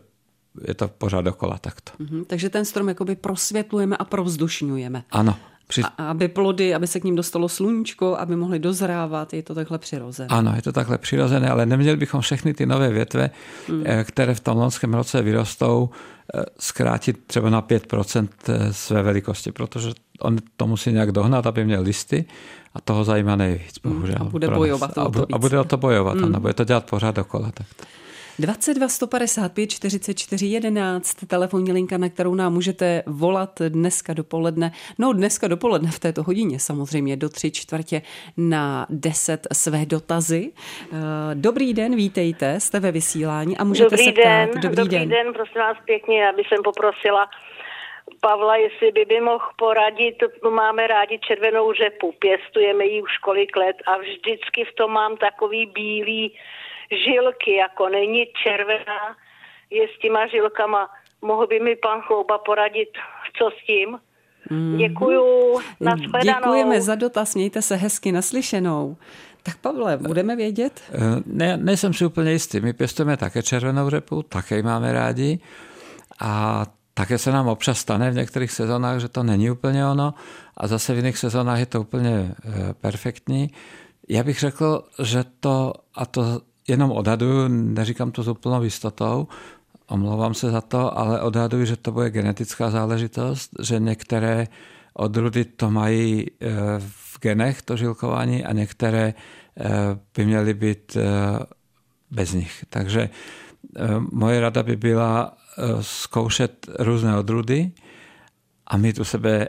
je 0.69 0.75
to 0.75 0.89
pořád 0.89 1.21
dokola 1.21 1.59
takto. 1.59 1.93
Mm-hmm, 2.01 2.25
takže 2.25 2.51
ten 2.51 2.65
strom 2.65 2.89
jakoby 2.89 3.17
prosvětlujeme 3.17 3.97
a 3.97 4.05
provzdušňujeme. 4.05 5.05
Ano. 5.11 5.37
Při... 5.67 5.83
A 5.83 5.89
aby 6.11 6.29
plody, 6.29 6.75
aby 6.75 6.87
se 6.87 7.01
k 7.01 7.05
ním 7.05 7.17
dostalo 7.17 7.49
sluníčko, 7.49 8.17
aby 8.19 8.37
mohly 8.37 8.59
dozrávat, 8.59 9.33
je 9.33 9.43
to 9.43 9.55
takhle 9.55 9.79
přirozené. 9.79 10.29
Ano, 10.29 10.53
je 10.57 10.63
to 10.63 10.73
takhle 10.73 10.99
přirozené, 10.99 11.49
ale 11.49 11.67
neměli 11.67 11.97
bychom 11.97 12.21
všechny 12.21 12.55
ty 12.55 12.67
nové 12.67 12.89
větve, 12.91 13.31
mm. 13.69 13.85
které 14.05 14.35
v 14.35 14.41
tom 14.41 14.59
loňském 14.59 14.95
roce 14.95 15.23
vyrostou, 15.23 15.91
zkrátit 16.59 17.27
třeba 17.27 17.51
na 17.51 17.63
5% 17.63 18.29
eh, 18.49 18.73
své 18.73 19.03
velikosti, 19.03 19.53
protože 19.53 19.91
on 20.21 20.37
to 20.57 20.67
musí 20.67 20.93
nějak 20.93 21.13
dohnat, 21.13 21.47
aby 21.47 21.65
měl 21.65 21.83
listy 21.83 22.25
a 22.75 22.81
toho 22.81 23.05
zajímá 23.05 23.37
nejvíc, 23.37 23.75
hmm, 23.85 23.95
bohužel. 23.95 24.17
A 24.21 24.25
bude 24.25 24.49
bojovat 24.49 24.99
a, 24.99 25.11
a 25.33 25.39
bude 25.39 25.61
o 25.61 25.65
to 25.65 25.77
bojovat, 25.77 26.15
mm. 26.15 26.25
ano, 26.25 26.41
bude 26.41 26.55
to 26.55 26.65
dělat 26.65 26.91
pořád 26.91 27.17
dokola. 27.17 27.51
Tak. 27.55 27.67
22 28.39 28.89
155 28.89 29.71
44 29.71 30.47
11, 30.47 31.15
telefonní 31.27 31.73
linka, 31.73 31.99
na 31.99 32.09
kterou 32.09 32.35
nám 32.35 32.53
můžete 32.53 33.03
volat 33.07 33.51
dneska 33.69 34.15
dopoledne. 34.15 34.71
No 34.99 35.13
dneska 35.13 35.49
dopoledne 35.49 35.91
v 35.91 35.99
této 35.99 36.23
hodině 36.23 36.61
samozřejmě 36.61 37.17
do 37.17 37.29
tři 37.29 37.51
čtvrtě 37.51 38.03
na 38.37 38.87
10 38.91 39.47
své 39.53 39.87
dotazy. 39.87 40.53
Eh, 40.53 40.97
dobrý 41.35 41.75
den, 41.75 41.97
vítejte, 41.97 42.61
jste 42.61 42.81
ve 42.81 42.93
vysílání 42.93 43.59
a 43.59 43.65
můžete 43.65 43.91
dobrý 43.91 44.05
se 44.05 44.13
ptát. 44.13 44.23
Den, 44.25 44.51
dobrý, 44.63 44.77
dobrý 44.77 44.99
den. 44.99 45.09
den, 45.09 45.33
prosím 45.33 45.61
vás 45.61 45.77
pěkně, 45.85 46.23
já 46.23 46.33
bych 46.33 46.47
poprosila 46.65 47.29
Pavla, 48.21 48.57
jestli 48.57 48.93
by 48.93 49.05
by 49.05 49.21
mohl 49.21 49.45
poradit, 49.57 50.17
máme 50.51 50.87
rádi 50.87 51.19
červenou 51.19 51.73
řepu, 51.73 52.15
pěstujeme 52.19 52.87
ji 52.87 53.03
už 53.03 53.19
kolik 53.19 53.57
let 53.57 53.77
a 53.87 53.99
vždycky 53.99 54.65
v 54.65 54.75
tom 54.75 54.93
mám 54.93 55.17
takový 55.17 55.67
bílý 55.67 56.37
žilky, 56.91 57.55
jako 57.57 57.89
není 57.89 58.27
červená, 58.43 59.17
je 59.71 59.89
s 59.89 59.99
těma 59.99 60.27
žilkama. 60.27 60.91
Mohl 61.23 61.47
by 61.47 61.61
mi 61.61 61.77
pan 61.77 62.01
Chlouba 62.01 62.39
poradit, 62.39 62.89
co 63.39 63.51
s 63.51 63.67
tím? 63.67 63.99
Mm. 64.51 64.77
Děkuju, 64.77 65.59
nashledanou. 65.81 66.41
Děkujeme 66.41 66.81
za 66.81 66.95
dotaz, 66.95 67.35
mějte 67.35 67.63
se 67.63 67.77
hezky 67.77 68.13
naslyšenou. 68.13 68.97
Tak 69.43 69.57
Pavle, 69.57 69.97
budeme 69.97 70.37
vědět? 70.37 70.83
Eh, 70.93 70.99
ne, 71.27 71.57
nejsem 71.57 71.93
si 71.93 72.07
úplně 72.07 72.33
jistý. 72.33 72.61
My 72.61 72.73
pěstujeme 72.73 73.17
také 73.17 73.43
červenou 73.43 73.91
řepu, 73.91 74.23
také 74.23 74.57
ji 74.57 74.63
máme 74.63 74.93
rádi. 74.93 75.39
A 76.21 76.65
také 76.95 77.19
se 77.19 77.33
nám 77.33 77.49
občas 77.49 77.79
stane 77.79 78.11
v 78.11 78.15
některých 78.15 78.53
sezónách, 78.53 79.01
že 79.01 79.09
to 79.09 79.23
není 79.23 79.51
úplně 79.51 79.87
ono 79.87 80.15
a 80.57 80.67
zase 80.67 80.93
v 80.93 80.97
jiných 80.97 81.19
sezónách 81.19 81.59
je 81.59 81.67
to 81.67 81.81
úplně 81.81 82.11
eh, 82.11 82.75
perfektní. 82.81 83.51
Já 84.09 84.23
bych 84.23 84.39
řekl, 84.39 84.85
že 85.03 85.25
to, 85.41 85.73
a 85.95 86.07
to 86.07 86.41
jenom 86.69 86.93
odhaduju, 86.93 87.49
neříkám 87.49 88.11
to 88.11 88.23
s 88.23 88.29
úplnou 88.29 88.63
jistotou, 88.63 89.29
omlouvám 89.89 90.35
se 90.35 90.51
za 90.51 90.61
to, 90.61 90.99
ale 90.99 91.23
odhaduju, 91.23 91.65
že 91.65 91.77
to 91.77 91.93
bude 91.93 92.11
genetická 92.11 92.71
záležitost, 92.71 93.51
že 93.63 93.79
některé 93.79 94.49
odrůdy 94.95 95.45
to 95.45 95.71
mají 95.71 96.27
eh, 96.27 96.49
v 96.79 97.19
genech, 97.21 97.63
to 97.63 97.77
žilkování, 97.77 98.45
a 98.45 98.53
některé 98.53 99.15
eh, 99.15 99.65
by 100.17 100.27
měly 100.27 100.55
být 100.55 100.97
bez 102.11 102.33
nich. 102.33 102.65
Takže 102.69 103.11
moje 104.13 104.41
rada 104.41 104.63
by 104.63 104.77
byla 104.77 105.37
zkoušet 105.81 106.67
různé 106.79 107.19
odrůdy 107.19 107.73
a 108.67 108.77
mít 108.77 108.99
u 108.99 109.05
sebe 109.05 109.49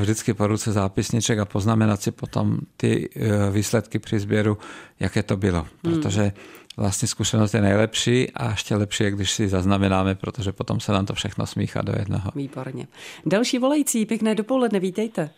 vždycky 0.00 0.34
po 0.34 0.46
ruce 0.46 0.72
zápisniček 0.72 1.38
a 1.38 1.44
poznamenat 1.44 2.02
si 2.02 2.10
potom 2.10 2.58
ty 2.76 3.08
eh, 3.16 3.50
výsledky 3.50 3.98
při 3.98 4.18
sběru, 4.18 4.58
jaké 5.00 5.22
to 5.22 5.36
bylo. 5.36 5.58
Hmm. 5.58 5.94
Protože 5.94 6.32
vlastně 6.76 7.08
zkušenost 7.08 7.54
je 7.54 7.60
nejlepší 7.60 8.30
a 8.30 8.50
ještě 8.50 8.76
lepší 8.76 9.04
je, 9.04 9.10
když 9.10 9.30
si 9.30 9.48
zaznamenáme, 9.48 10.14
protože 10.14 10.52
potom 10.52 10.80
se 10.80 10.92
nám 10.92 11.06
to 11.06 11.14
všechno 11.14 11.46
smíchá 11.46 11.82
do 11.82 11.92
jednoho. 11.98 12.30
Výborně. 12.34 12.86
Další 13.26 13.58
volající, 13.58 14.06
pěkné 14.06 14.34
dopoledne, 14.34 14.80
vítejte. 14.80 15.30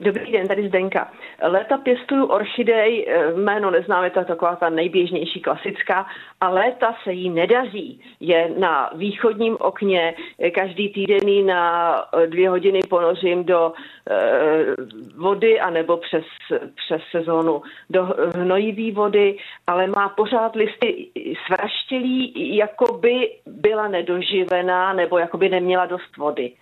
Dobrý 0.00 0.32
den, 0.32 0.48
tady 0.48 0.68
Zdenka. 0.68 1.12
Léta 1.42 1.78
pěstuju 1.78 2.26
orchidej, 2.26 3.06
eh, 3.08 3.32
jméno 3.32 3.70
neznáme, 3.70 4.10
to 4.10 4.18
je 4.18 4.24
taková 4.24 4.56
ta 4.56 4.70
nejběžnější 4.70 5.40
klasická, 5.40 6.06
a 6.40 6.48
léta 6.48 6.96
se 7.04 7.12
jí 7.12 7.30
nedaří. 7.30 8.00
Je 8.20 8.50
na 8.58 8.90
východním 8.94 9.56
okně, 9.60 10.14
eh, 10.38 10.50
každý 10.50 10.88
týden 10.88 11.46
na 11.46 11.94
eh, 12.22 12.26
dvě 12.26 12.50
hodiny 12.50 12.80
ponořím 12.90 13.44
do 13.44 13.72
vody 15.16 15.60
anebo 15.60 15.96
přes, 15.96 16.24
přes 16.74 17.02
sezónu 17.10 17.62
do 17.90 18.08
hnojivý 18.36 18.92
vody, 18.92 19.36
ale 19.66 19.86
má 19.86 20.08
pořád 20.08 20.56
listy 20.56 21.06
svraštělí, 21.46 22.56
jako 22.56 22.98
by 22.98 23.30
byla 23.46 23.88
nedoživená 23.88 24.92
nebo 24.92 25.18
jako 25.18 25.38
by 25.38 25.48
neměla 25.48 25.86
dost 25.86 26.16
vody. 26.16 26.52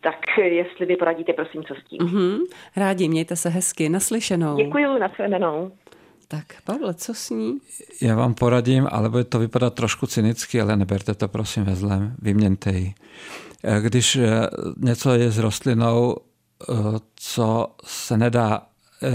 Tak 0.00 0.38
jestli 0.38 0.86
vy 0.86 0.96
poradíte, 0.96 1.32
prosím, 1.32 1.64
co 1.64 1.74
s 1.74 1.84
tím. 1.84 1.98
Mm-hmm. 1.98 2.38
Rádi, 2.76 3.08
mějte 3.08 3.36
se 3.36 3.48
hezky, 3.48 3.88
naslyšenou. 3.88 4.56
Děkuji, 4.56 4.98
naslyšenou. 4.98 5.72
Tak 6.28 6.44
Pavle, 6.64 6.94
co 6.94 7.14
s 7.14 7.30
ní? 7.30 7.58
Já 8.02 8.16
vám 8.16 8.34
poradím, 8.34 8.88
ale 8.90 9.08
bude 9.08 9.24
to 9.24 9.38
vypadat 9.38 9.74
trošku 9.74 10.06
cynicky, 10.06 10.60
ale 10.60 10.76
neberte 10.76 11.14
to 11.14 11.28
prosím 11.28 11.64
ve 11.64 11.74
zlém, 11.74 12.14
vyměňte 12.22 12.70
ji. 12.70 12.94
Eh, 13.64 13.80
když 13.80 14.16
eh, 14.16 14.48
něco 14.76 15.10
je 15.10 15.30
s 15.30 15.38
rostlinou, 15.38 16.16
eh, 16.16 16.74
co 17.16 17.74
se 17.84 18.16
nedá 18.16 18.62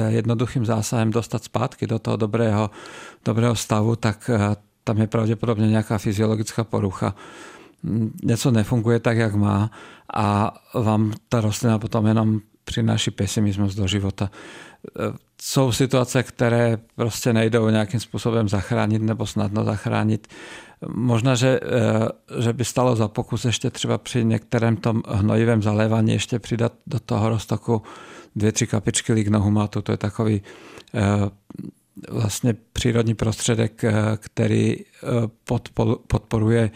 jednoduchým 0.07 0.65
zásahem 0.65 1.11
dostat 1.11 1.43
zpátky 1.43 1.87
do 1.87 1.99
toho 1.99 2.17
dobrého, 2.17 2.69
dobrého 3.25 3.55
stavu, 3.55 3.95
tak 3.95 4.29
tam 4.83 4.97
je 4.97 5.07
pravděpodobně 5.07 5.67
nějaká 5.67 5.97
fyziologická 5.97 6.63
porucha 6.63 7.15
něco 8.23 8.51
nefunguje 8.51 8.99
tak, 8.99 9.17
jak 9.17 9.35
má 9.35 9.71
a 10.13 10.53
vám 10.73 11.13
ta 11.29 11.41
rostlina 11.41 11.79
potom 11.79 12.05
jenom 12.05 12.39
přináší 12.63 13.11
pesimismus 13.11 13.75
do 13.75 13.87
života. 13.87 14.31
Jsou 15.41 15.71
situace, 15.71 16.23
které 16.23 16.77
prostě 16.95 17.33
nejdou 17.33 17.69
nějakým 17.69 17.99
způsobem 17.99 18.49
zachránit 18.49 19.01
nebo 19.01 19.25
snadno 19.25 19.63
zachránit. 19.63 20.27
Možná, 20.87 21.35
že, 21.35 21.59
eh, 21.63 22.41
že 22.41 22.53
by 22.53 22.65
stalo 22.65 22.95
za 22.95 23.07
pokus 23.07 23.45
ještě 23.45 23.69
třeba 23.69 23.97
při 23.97 24.25
některém 24.25 24.75
tom 24.75 25.03
hnojivém 25.07 25.61
zalévání 25.61 26.11
ještě 26.11 26.39
přidat 26.39 26.73
do 26.87 26.99
toho 26.99 27.29
roztoku 27.29 27.81
dvě, 28.35 28.51
tři 28.51 28.67
kapičky 28.67 29.13
lignohumatu. 29.13 29.81
To 29.81 29.91
je 29.91 29.97
takový 29.97 30.41
eh, 30.93 30.99
vlastně 32.09 32.55
přírodní 32.73 33.15
prostředek, 33.15 33.83
eh, 33.83 33.93
který 34.17 34.75
podporuje 36.07 36.71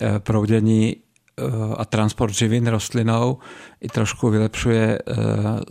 Eh, 0.00 0.18
proudění 0.18 0.96
eh, 0.96 1.42
a 1.76 1.84
transport 1.84 2.34
živin 2.34 2.66
rostlinou 2.66 3.38
i 3.80 3.88
trošku 3.88 4.30
vylepšuje 4.30 4.98
eh, 4.98 5.14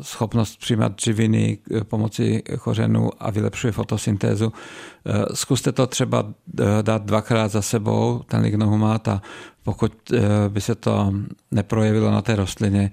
schopnost 0.01 0.59
přijímat 0.59 0.91
živiny 1.01 1.57
pomocí 1.83 2.43
kořenů 2.59 3.09
a 3.19 3.31
vylepšuje 3.31 3.71
fotosyntézu. 3.71 4.53
Zkuste 5.33 5.71
to 5.71 5.87
třeba 5.87 6.33
dát 6.81 7.05
dvakrát 7.05 7.51
za 7.51 7.61
sebou, 7.61 8.21
ten 8.27 8.41
lignohumát, 8.41 9.07
a 9.07 9.21
pokud 9.63 9.93
by 10.49 10.61
se 10.61 10.75
to 10.75 11.13
neprojevilo 11.51 12.11
na 12.11 12.21
té 12.21 12.35
rostlině, 12.35 12.91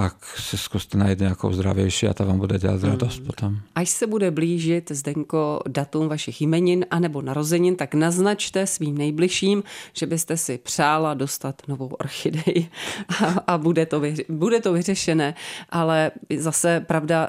tak 0.00 0.24
si 0.24 0.58
zkuste 0.58 0.98
najít 0.98 1.18
nějakou 1.18 1.52
zdravější 1.52 2.06
a 2.06 2.14
ta 2.14 2.24
vám 2.24 2.38
bude 2.38 2.58
dělat 2.58 2.82
radost 2.82 3.16
hmm. 3.16 3.26
potom. 3.26 3.56
Až 3.74 3.88
se 3.88 4.06
bude 4.06 4.30
blížit, 4.30 4.90
Zdenko, 4.90 5.60
datum 5.68 6.08
vašich 6.08 6.40
jmenin 6.40 6.86
anebo 6.90 7.22
narozenin, 7.22 7.76
tak 7.76 7.94
naznačte 7.94 8.66
svým 8.66 8.98
nejbližším, 8.98 9.62
že 9.92 10.06
byste 10.06 10.36
si 10.36 10.58
přála 10.58 11.14
dostat 11.14 11.62
novou 11.68 11.86
orchidej 11.86 12.68
a, 13.22 13.26
a 13.46 13.58
bude, 13.58 13.86
to 13.86 14.00
vyři, 14.00 14.24
bude 14.28 14.60
to 14.60 14.72
vyřešené. 14.72 15.34
Ale 15.70 16.10
zase 16.38 16.80
pravda, 16.80 17.28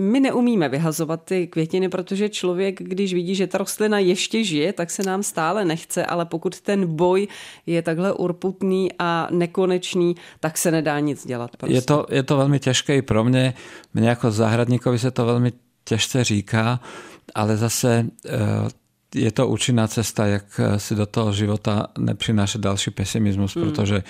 my 0.00 0.20
neumíme 0.20 0.68
vyhazovat 0.68 1.24
ty 1.24 1.46
květiny, 1.46 1.88
protože 1.88 2.28
člověk, 2.28 2.82
když 2.82 3.14
vidí, 3.14 3.34
že 3.34 3.46
ta 3.46 3.58
rostlina 3.58 3.98
ještě 3.98 4.44
žije, 4.44 4.72
tak 4.72 4.90
se 4.90 5.02
nám 5.02 5.22
stále 5.22 5.64
nechce, 5.64 6.06
ale 6.06 6.24
pokud 6.24 6.60
ten 6.60 6.96
boj 6.96 7.28
je 7.66 7.82
takhle 7.82 8.12
urputný 8.12 8.88
a 8.98 9.28
nekonečný, 9.30 10.16
tak 10.40 10.58
se 10.58 10.70
nedá 10.70 11.00
nic 11.00 11.26
dělat. 11.26 11.56
Prostě. 11.56 11.74
Je, 11.74 11.82
to, 11.82 12.06
je 12.10 12.22
to 12.22 12.36
velmi 12.36 12.58
těžké 12.58 12.96
i 12.96 13.02
pro 13.02 13.24
mě. 13.24 13.54
Mně 13.94 14.08
jako 14.08 14.30
zahradníkovi 14.30 14.98
se 14.98 15.10
to 15.10 15.26
velmi 15.26 15.52
těžce 15.84 16.24
říká, 16.24 16.80
ale 17.34 17.56
zase 17.56 18.06
eh, 18.26 18.38
je 19.14 19.32
to 19.32 19.48
účinná 19.48 19.88
cesta, 19.88 20.26
jak 20.26 20.60
si 20.76 20.94
do 20.94 21.06
toho 21.06 21.32
života 21.32 21.86
nepřinášet 21.98 22.60
další 22.60 22.90
pesimismus, 22.90 23.56
hmm. 23.56 23.64
protože 23.64 24.02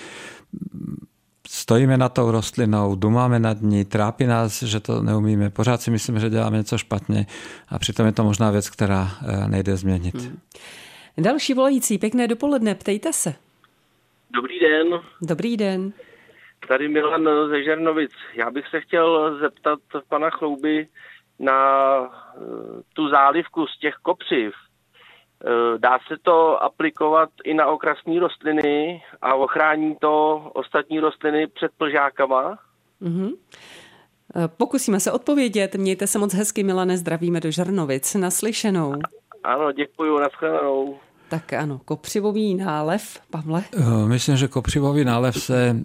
stojíme 1.61 1.97
na 1.97 2.09
tou 2.09 2.31
rostlinou, 2.31 2.95
dumáme 2.95 3.39
nad 3.39 3.57
ní, 3.61 3.85
trápí 3.85 4.25
nás, 4.25 4.63
že 4.63 4.79
to 4.79 5.01
neumíme, 5.01 5.49
pořád 5.49 5.81
si 5.81 5.91
myslíme, 5.91 6.19
že 6.19 6.29
děláme 6.29 6.57
něco 6.57 6.77
špatně 6.77 7.25
a 7.69 7.79
přitom 7.79 8.05
je 8.05 8.11
to 8.11 8.23
možná 8.23 8.51
věc, 8.51 8.69
která 8.69 9.07
eh, 9.07 9.47
nejde 9.47 9.77
změnit. 9.77 10.15
Hmm. 10.15 10.39
Další 11.17 11.53
volající, 11.53 11.97
pěkné 11.97 12.27
dopoledne, 12.27 12.75
ptejte 12.75 13.13
se. 13.13 13.33
Dobrý 14.33 14.59
den. 14.59 14.87
Dobrý 15.21 15.57
den. 15.57 15.93
Tady 16.67 16.87
Milan 16.87 17.23
ze 17.49 17.63
Žernovic. 17.63 18.11
Já 18.33 18.51
bych 18.51 18.67
se 18.67 18.81
chtěl 18.81 19.37
zeptat 19.39 19.79
pana 20.09 20.29
Chlouby 20.29 20.87
na 21.39 21.59
eh, 21.95 22.39
tu 22.93 23.09
zálivku 23.09 23.67
z 23.67 23.79
těch 23.79 23.95
kopřiv. 24.01 24.53
Eh, 25.45 25.77
dá 25.77 25.97
se 26.07 26.15
to 26.21 26.63
aplikovat 26.63 27.29
i 27.43 27.53
na 27.53 27.67
okrasní 27.67 28.19
rostliny 28.19 29.03
a 29.21 29.33
ochrání 29.35 29.95
to 30.01 30.37
ostatní 30.53 30.99
rostliny 30.99 31.47
před 31.47 31.71
plžákama? 31.77 32.59
Mm-hmm. 33.01 33.31
Pokusíme 34.57 34.99
se 34.99 35.11
odpovědět. 35.11 35.75
Mějte 35.75 36.07
se 36.07 36.19
moc 36.19 36.33
hezky, 36.33 36.63
Milane, 36.63 36.97
zdravíme 36.97 37.39
do 37.39 37.51
Žarnovic. 37.51 38.15
Naslyšenou. 38.15 38.93
Ano, 39.43 39.71
děkuji, 39.71 40.19
nashledanou. 40.19 40.97
Tak 41.29 41.53
ano, 41.53 41.81
kopřivový 41.85 42.55
nálev, 42.55 43.19
Pavle? 43.31 43.63
Myslím, 44.07 44.37
že 44.37 44.47
kopřivový 44.47 45.05
nálev 45.05 45.41
se 45.41 45.75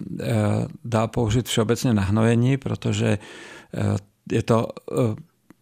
dá 0.85 1.07
použít 1.07 1.47
všeobecně 1.47 1.93
na 1.93 2.01
hnojení, 2.01 2.57
protože 2.57 3.17
je 4.31 4.43
to, 4.43 4.67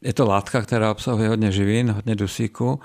je 0.01 0.13
to 0.13 0.25
látka, 0.25 0.61
která 0.61 0.91
obsahuje 0.91 1.29
hodně 1.29 1.51
živín, 1.51 1.91
hodně 1.91 2.15
dusíku 2.15 2.79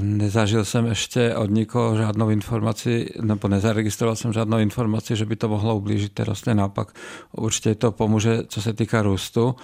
Nezažil 0.00 0.64
jsem 0.64 0.86
ještě 0.86 1.36
od 1.36 1.50
nikoho 1.50 1.96
žádnou 1.96 2.30
informaci, 2.30 3.10
nebo 3.22 3.48
nezaregistroval 3.48 4.16
jsem 4.16 4.32
žádnou 4.32 4.58
informaci, 4.58 5.16
že 5.16 5.26
by 5.26 5.36
to 5.36 5.48
mohlo 5.48 5.76
ublížit 5.76 6.12
té 6.12 6.24
rostlině. 6.24 6.54
Naopak 6.54 6.92
určitě 7.32 7.74
to 7.74 7.92
pomůže, 7.92 8.38
co 8.48 8.62
se 8.62 8.72
týká 8.72 9.02
růstu, 9.02 9.56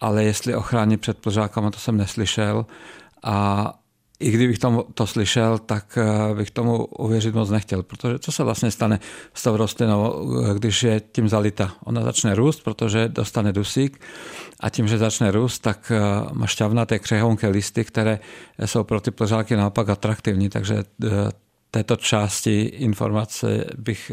ale 0.00 0.24
jestli 0.24 0.54
ochrání 0.54 0.96
před 0.96 1.18
plžákama, 1.18 1.70
to 1.70 1.78
jsem 1.78 1.96
neslyšel. 1.96 2.66
A 3.22 3.66
i 4.22 4.30
kdybych 4.30 4.58
tomu 4.58 4.84
to 4.94 5.06
slyšel, 5.06 5.58
tak 5.58 5.98
eh, 5.98 6.34
bych 6.34 6.50
tomu 6.50 6.84
uvěřit 6.84 7.34
moc 7.34 7.50
nechtěl, 7.50 7.82
protože 7.82 8.18
co 8.18 8.32
se 8.32 8.44
vlastně 8.44 8.70
stane 8.70 9.00
s 9.34 9.42
tou 9.42 9.56
rostlinou, 9.56 10.30
eh, 10.50 10.54
když 10.54 10.82
je 10.82 11.00
tím 11.12 11.28
zalita? 11.28 11.72
Ona 11.84 12.02
začne 12.02 12.34
růst, 12.34 12.60
protože 12.60 13.08
dostane 13.08 13.52
dusík 13.52 14.00
a 14.60 14.70
tím, 14.70 14.88
že 14.88 14.98
začne 14.98 15.30
růst, 15.30 15.58
tak 15.58 15.92
eh, 15.94 16.00
má 16.32 16.46
šťavnaté 16.46 16.98
křehonké 16.98 17.48
listy, 17.48 17.84
které 17.84 18.18
jsou 18.64 18.84
pro 18.84 19.00
ty 19.00 19.10
plžáky 19.10 19.56
naopak 19.56 19.88
atraktivní, 19.88 20.48
takže 20.48 20.84
této 21.70 21.96
části 21.96 22.60
informace 22.60 23.64
bych 23.78 24.12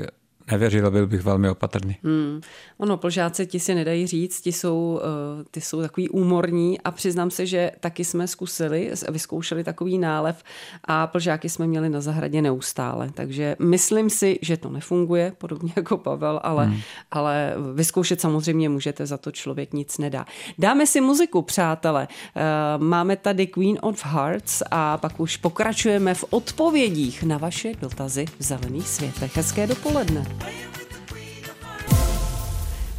nevěřil, 0.51 0.91
byl 0.91 1.07
bych 1.07 1.21
velmi 1.21 1.49
opatrný. 1.49 1.97
Hmm. 2.03 2.41
Ono, 2.77 2.97
plžáci 2.97 3.47
ti 3.47 3.59
si 3.59 3.75
nedají 3.75 4.07
říct, 4.07 4.41
ti 4.41 4.51
jsou, 4.51 4.99
uh, 5.37 5.43
ty 5.51 5.61
jsou 5.61 5.81
takový 5.81 6.09
úmorní 6.09 6.81
a 6.81 6.91
přiznám 6.91 7.31
se, 7.31 7.45
že 7.45 7.71
taky 7.79 8.05
jsme 8.05 8.27
zkusili, 8.27 8.91
vyzkoušeli 9.11 9.63
takový 9.63 9.97
nálev 9.97 10.43
a 10.83 11.07
plžáky 11.07 11.49
jsme 11.49 11.67
měli 11.67 11.89
na 11.89 12.01
zahradě 12.01 12.41
neustále. 12.41 13.09
Takže 13.13 13.55
myslím 13.59 14.09
si, 14.09 14.39
že 14.41 14.57
to 14.57 14.69
nefunguje, 14.69 15.33
podobně 15.37 15.73
jako 15.75 15.97
Pavel, 15.97 16.39
ale, 16.43 16.65
hmm. 16.65 16.79
ale 17.11 17.55
vyzkoušet 17.73 18.21
samozřejmě 18.21 18.69
můžete, 18.69 19.05
za 19.05 19.17
to 19.17 19.31
člověk 19.31 19.73
nic 19.73 19.97
nedá. 19.97 20.25
Dáme 20.57 20.87
si 20.87 21.01
muziku, 21.01 21.41
přátelé. 21.41 22.07
Uh, 22.07 22.83
máme 22.83 23.15
tady 23.15 23.47
Queen 23.47 23.77
of 23.81 24.05
Hearts 24.05 24.63
a 24.71 24.97
pak 24.97 25.19
už 25.19 25.37
pokračujeme 25.37 26.13
v 26.13 26.25
odpovědích 26.29 27.23
na 27.23 27.37
vaše 27.37 27.71
dotazy 27.81 28.25
v 28.39 28.43
zelených 28.43 28.87
světech. 28.87 29.37
Hezké 29.37 29.67
dopoledne. 29.67 30.38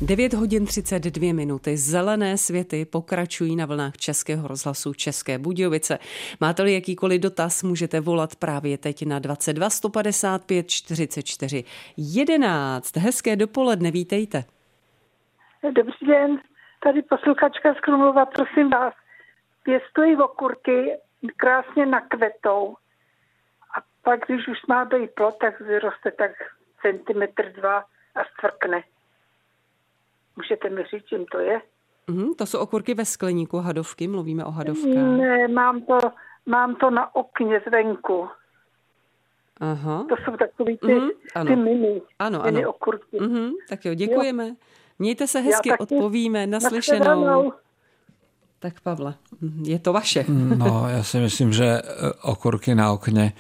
9 0.03 0.35
hodin 0.35 0.67
32 0.67 1.35
minuty. 1.35 1.77
Zelené 1.77 2.37
světy 2.37 2.85
pokračují 2.85 3.57
na 3.57 3.67
vlnách 3.67 3.97
Českého 3.97 4.49
rozhlasu 4.49 4.95
České 4.95 5.39
Budějovice. 5.39 5.99
Máte-li 6.41 6.75
jakýkoliv 6.75 7.21
dotaz, 7.21 7.63
můžete 7.63 8.01
volat 8.01 8.37
právě 8.37 8.79
teď 8.79 9.07
na 9.07 9.19
22 9.19 9.71
155 9.71 10.69
44 10.69 11.65
11. 11.97 12.97
Hezké 12.97 13.37
dopoledne, 13.37 13.91
vítejte. 13.91 14.45
Dobrý 15.63 16.07
den, 16.07 16.41
tady 16.83 17.03
posluchačka 17.03 17.75
z 17.75 17.81
Krumlova, 17.81 18.27
prosím 18.27 18.71
vás. 18.71 18.95
Pěstují 19.63 20.17
okurky, 20.17 20.93
krásně 21.37 21.87
nakvetou. 21.87 22.77
A 23.77 23.83
pak, 24.03 24.21
když 24.27 24.49
už 24.49 24.59
má 24.69 24.85
být 24.85 25.11
plot, 25.11 25.35
tak 25.41 25.61
vyroste 25.61 26.11
tak 26.11 26.31
centimetr 26.83 27.53
dva 27.53 27.79
a 28.15 28.21
stvrkne. 28.35 28.83
Můžete 30.37 30.71
mi 30.71 30.83
říct, 30.83 31.05
čím 31.07 31.27
to 31.27 31.39
je? 31.39 31.61
Mm, 32.07 32.35
to 32.35 32.47
jsou 32.47 32.59
okurky 32.59 32.95
ve 32.95 33.05
skleníku, 33.05 33.59
hadovky, 33.59 34.09
mluvíme 34.09 34.45
o 34.45 34.51
hadovkách. 34.51 35.19
Ne, 35.19 35.49
mám 35.49 35.83
to, 35.83 35.99
mám 36.47 36.75
to 36.75 36.91
na 36.91 37.15
okně 37.15 37.61
zvenku. 37.69 38.29
Aha. 39.61 40.07
To 40.09 40.17
jsou 40.25 40.37
takový 40.37 40.79
ty, 40.79 40.95
mm, 40.95 41.09
ano. 41.35 41.51
ty 41.51 41.57
mini, 41.57 42.03
ano, 42.19 42.43
mini 42.45 42.59
ano. 42.59 42.71
okurky. 42.71 43.21
Mm, 43.21 43.51
tak 43.69 43.85
jo, 43.85 43.95
děkujeme. 43.95 44.49
Jo. 44.49 44.55
Mějte 44.99 45.27
se 45.27 45.41
hezky, 45.41 45.79
odpovíme, 45.79 46.47
naslyšenou. 46.47 47.53
Tak 48.59 48.81
Pavle, 48.81 49.15
mhm, 49.41 49.65
je 49.65 49.79
to 49.79 49.93
vaše. 49.93 50.25
No, 50.57 50.87
já 50.89 51.03
si 51.03 51.19
myslím, 51.19 51.53
že 51.53 51.65
e, 51.65 51.83
okurky 52.23 52.75
na 52.75 52.93
okně 52.93 53.33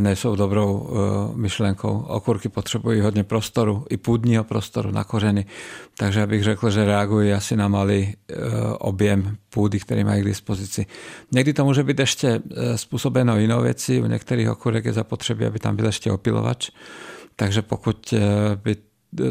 nejsou 0.00 0.36
dobrou 0.36 0.90
e, 0.90 1.38
myšlenkou. 1.38 2.04
Okurky 2.08 2.48
potřebují 2.48 3.00
hodně 3.00 3.24
prostoru, 3.24 3.84
i 3.90 3.96
půdního 3.96 4.44
prostoru 4.44 4.90
na 4.90 5.04
kořeny. 5.04 5.46
Takže 5.98 6.26
bych 6.26 6.42
řekl, 6.42 6.70
že 6.70 6.84
reagují 6.84 7.32
asi 7.32 7.56
na 7.56 7.68
malý 7.68 8.14
objem 8.78 9.36
půdy, 9.50 9.80
který 9.80 10.04
mají 10.04 10.22
k 10.22 10.26
dispozici. 10.26 10.86
Někdy 11.32 11.52
to 11.52 11.64
může 11.64 11.82
být 11.82 11.98
ještě 11.98 12.40
způsobeno 12.76 13.38
jinou 13.38 13.62
věcí. 13.62 14.00
U 14.00 14.06
některých 14.06 14.50
okurek 14.50 14.84
je 14.84 14.92
zapotřebí, 14.92 15.44
aby 15.44 15.58
tam 15.58 15.76
byl 15.76 15.86
ještě 15.86 16.12
opilovač. 16.12 16.70
Takže 17.36 17.62
pokud 17.62 18.14
by 18.64 18.76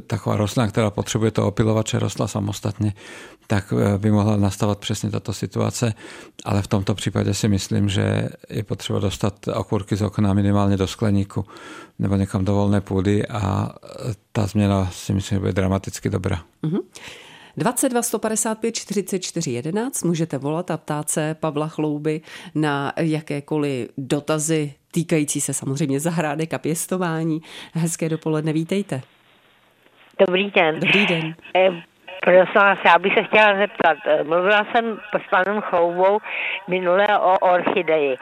taková 0.08 0.38
rostlina, 0.38 0.68
která 0.68 0.90
potřebuje 0.90 1.32
to 1.32 1.48
opilovače, 1.48 2.00
rostla 2.00 2.28
samostatně, 2.28 2.94
tak 3.48 3.74
eh, 3.78 3.98
by 3.98 4.12
mohla 4.12 4.38
nastavat 4.38 4.80
přesně 4.80 5.12
tato 5.12 5.34
situace, 5.34 5.94
ale 6.46 6.62
v 6.62 6.68
tomto 6.68 6.96
případě 6.96 7.34
si 7.34 7.48
myslím, 7.48 7.90
že 7.90 8.30
je 8.50 8.64
potřeba 8.64 9.00
dostat 9.00 9.48
okurky 9.48 9.96
z 9.96 10.02
okna 10.02 10.34
minimálně 10.34 10.78
do 10.78 10.88
skleníku 10.88 11.46
nebo 12.00 12.16
někam 12.16 12.46
do 12.46 12.54
volné 12.54 12.82
půdy 12.82 13.28
a 13.28 13.70
eh, 14.10 14.14
ta 14.32 14.48
změna 14.48 14.90
si 14.92 15.14
myslím, 15.14 15.36
že 15.36 15.40
bude 15.40 15.54
dramaticky 15.54 16.10
dobrá. 16.10 16.44
Mm-hmm. 16.64 16.80
22 17.58 18.02
155 18.02 18.76
44 18.76 19.52
11 19.52 20.04
můžete 20.04 20.38
volat 20.38 20.72
a 20.72 20.78
ptát 20.78 21.10
se 21.10 21.36
Pavla 21.40 21.68
Chlouby 21.68 22.22
na 22.56 22.94
jakékoliv 22.98 23.90
dotazy 23.98 24.74
týkající 24.92 25.42
se 25.42 25.54
samozřejmě 25.54 26.00
zahrádek 26.00 26.54
a 26.54 26.58
pěstování. 26.58 27.42
Hezké 27.74 28.10
dopoledne, 28.10 28.54
vítejte. 28.54 29.02
Dobrý 30.20 30.52
den. 30.52 30.80
Dobrý 30.80 31.06
den. 31.06 31.36
Eh, 31.56 31.70
prosím 32.22 32.54
vás, 32.56 32.80
já 32.86 33.00
bych 33.00 33.14
se 33.14 33.24
chtěla 33.24 33.58
zeptat. 33.58 33.98
Eh, 34.06 34.24
mluvila 34.24 34.66
jsem 34.72 35.00
s 35.26 35.30
panem 35.30 35.62
Choubou 35.62 36.20
minule 36.68 37.08
o 37.20 37.40
orchideji. 37.40 38.18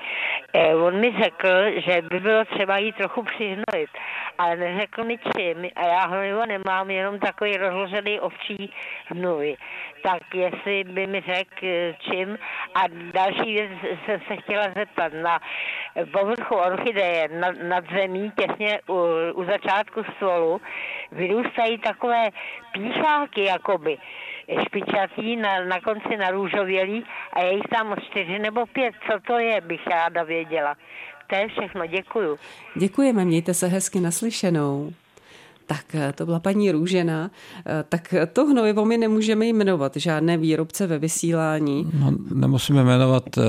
Eh, 0.58 0.76
on 0.76 1.00
mi 1.00 1.12
řekl, 1.24 1.48
že 1.76 2.02
by 2.02 2.20
bylo 2.20 2.46
třeba 2.46 2.78
jí 2.78 2.92
trochu 2.92 3.24
přihnojit, 3.24 3.90
ale 4.38 4.56
neřekl 4.56 5.04
mi 5.04 5.18
čím 5.18 5.70
a 5.76 5.86
já 5.86 6.08
hnojivo 6.08 6.46
nemám, 6.46 6.90
jenom 6.90 7.20
takový 7.20 7.58
rozložený 7.58 8.20
ovčí 8.20 8.74
hnůj. 9.06 9.56
Tak 10.04 10.22
jestli 10.34 10.84
by 10.84 11.08
mi 11.08 11.22
řekl 11.22 11.68
čím. 12.00 12.38
A 12.76 12.82
další 13.14 13.54
věc 13.54 13.72
jsem 14.06 14.22
se 14.28 14.36
chtěla 14.36 14.64
zeptat. 14.76 15.14
Na 15.14 15.40
povrchu 16.12 16.56
orchideje 16.56 17.28
nad, 17.62 17.86
zemí, 17.92 18.32
těsně 18.40 18.80
u, 18.90 18.94
u 19.34 19.44
začátku 19.44 20.04
stolu, 20.16 20.62
vyrůstají 21.12 21.78
takové 21.78 22.30
pícháky, 22.72 23.44
jakoby 23.44 23.98
špičatý, 24.68 25.36
na, 25.36 25.66
na 25.66 25.82
konci 25.82 26.18
narůžovělý 26.18 27.04
a 27.34 27.42
je 27.42 27.54
jich 27.54 27.68
tam 27.74 27.96
čtyři 28.10 28.40
nebo 28.40 28.66
pět. 28.66 28.96
Co 29.12 29.20
to 29.28 29.40
je, 29.40 29.62
bych 29.62 29.88
ráda 29.88 30.24
věděla. 30.24 30.76
To 31.28 31.36
je 31.36 31.48
všechno, 31.48 31.86
děkuju. 31.86 32.38
Děkujeme, 32.76 33.26
mějte 33.26 33.54
se 33.54 33.68
hezky 33.68 34.00
naslyšenou. 34.00 34.92
Tak 35.66 35.96
eh, 35.96 36.14
to 36.14 36.26
byla 36.26 36.40
paní 36.40 36.72
Růžena. 36.72 37.32
Eh, 37.66 37.86
tak 37.90 38.14
to 38.34 38.46
hnojivo 38.46 38.86
my 38.86 38.98
nemůžeme 38.98 39.46
jmenovat, 39.46 39.96
žádné 39.96 40.38
výrobce 40.38 40.88
ve 40.88 41.00
vysílání. 41.00 41.92
No, 42.00 42.14
nemusíme 42.34 42.84
jmenovat 42.84 43.38
eh, 43.38 43.42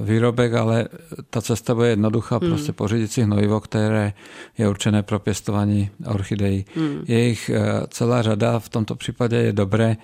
výrobek, 0.00 0.54
ale 0.54 0.88
ta 1.30 1.42
cesta 1.42 1.74
bude 1.74 1.88
jednoduchá. 1.88 2.38
Hmm. 2.38 2.50
Prostě 2.50 2.72
pořídit 2.72 3.12
si 3.12 3.22
hnojivo, 3.22 3.60
které 3.60 4.12
je 4.58 4.68
určené 4.68 5.02
pro 5.02 5.18
pěstování 5.18 5.90
orchidejí. 6.06 6.64
Hmm. 6.74 7.04
Je 7.08 7.28
jich 7.28 7.50
celá 7.88 8.22
řada, 8.22 8.58
v 8.58 8.68
tomto 8.68 8.94
případě 8.94 9.36
je 9.36 9.52
dobré 9.52 9.96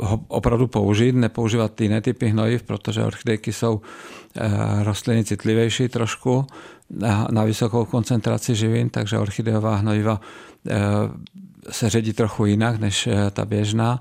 ho 0.00 0.20
opravdu 0.28 0.66
použít, 0.66 1.14
nepoužívat 1.14 1.80
jiné 1.80 2.00
typy 2.00 2.28
hnojiv, 2.28 2.62
protože 2.62 3.04
orchidejky 3.04 3.52
jsou 3.52 3.80
rostliny 4.82 5.24
citlivější 5.24 5.88
trošku 5.88 6.46
na, 6.90 7.28
na 7.30 7.44
vysokou 7.44 7.84
koncentraci 7.84 8.54
živin, 8.54 8.90
takže 8.90 9.18
orchideová 9.18 9.76
hnojiva 9.76 10.20
se 11.70 11.90
ředí 11.90 12.12
trochu 12.12 12.46
jinak 12.46 12.80
než 12.80 13.08
ta 13.32 13.44
běžná 13.44 14.00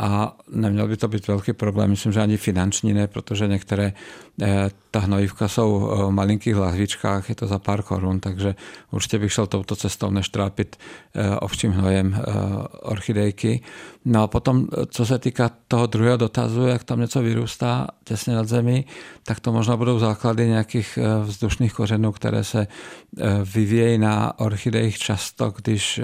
a 0.00 0.36
neměl 0.50 0.88
by 0.88 0.96
to 0.96 1.08
být 1.08 1.28
velký 1.28 1.52
problém. 1.52 1.90
Myslím, 1.90 2.12
že 2.12 2.20
ani 2.20 2.36
finanční 2.36 2.94
ne, 2.94 3.06
protože 3.06 3.48
některé 3.48 3.92
eh, 4.42 4.70
ta 4.90 4.98
hnojivka 4.98 5.48
jsou 5.48 5.78
v 5.78 6.10
malinkých 6.10 6.56
lahvičkách, 6.56 7.28
je 7.28 7.34
to 7.34 7.46
za 7.46 7.58
pár 7.58 7.82
korun, 7.82 8.20
takže 8.20 8.54
určitě 8.90 9.18
bych 9.18 9.32
šel 9.32 9.46
touto 9.46 9.76
cestou, 9.76 10.10
než 10.10 10.28
trápit 10.28 10.76
eh, 11.14 11.36
ovčím 11.36 11.72
hnojem 11.72 12.14
eh, 12.14 12.22
orchidejky. 12.82 13.60
No 14.04 14.22
a 14.22 14.26
potom, 14.26 14.66
co 14.86 15.06
se 15.06 15.18
týká 15.18 15.50
toho 15.68 15.86
druhého 15.86 16.16
dotazu, 16.16 16.66
jak 16.66 16.84
tam 16.84 17.00
něco 17.00 17.22
vyrůstá 17.22 17.86
těsně 18.04 18.34
nad 18.34 18.48
zemí, 18.48 18.86
tak 19.22 19.40
to 19.40 19.52
možná 19.52 19.76
budou 19.76 19.98
základy 19.98 20.46
nějakých 20.48 20.98
vzdušných 21.22 21.72
kořenů, 21.72 22.12
které 22.12 22.44
se 22.44 22.66
vyvíjejí 23.54 23.98
na 23.98 24.38
orchidejích 24.38 24.98
často, 24.98 25.52
když 25.56 26.00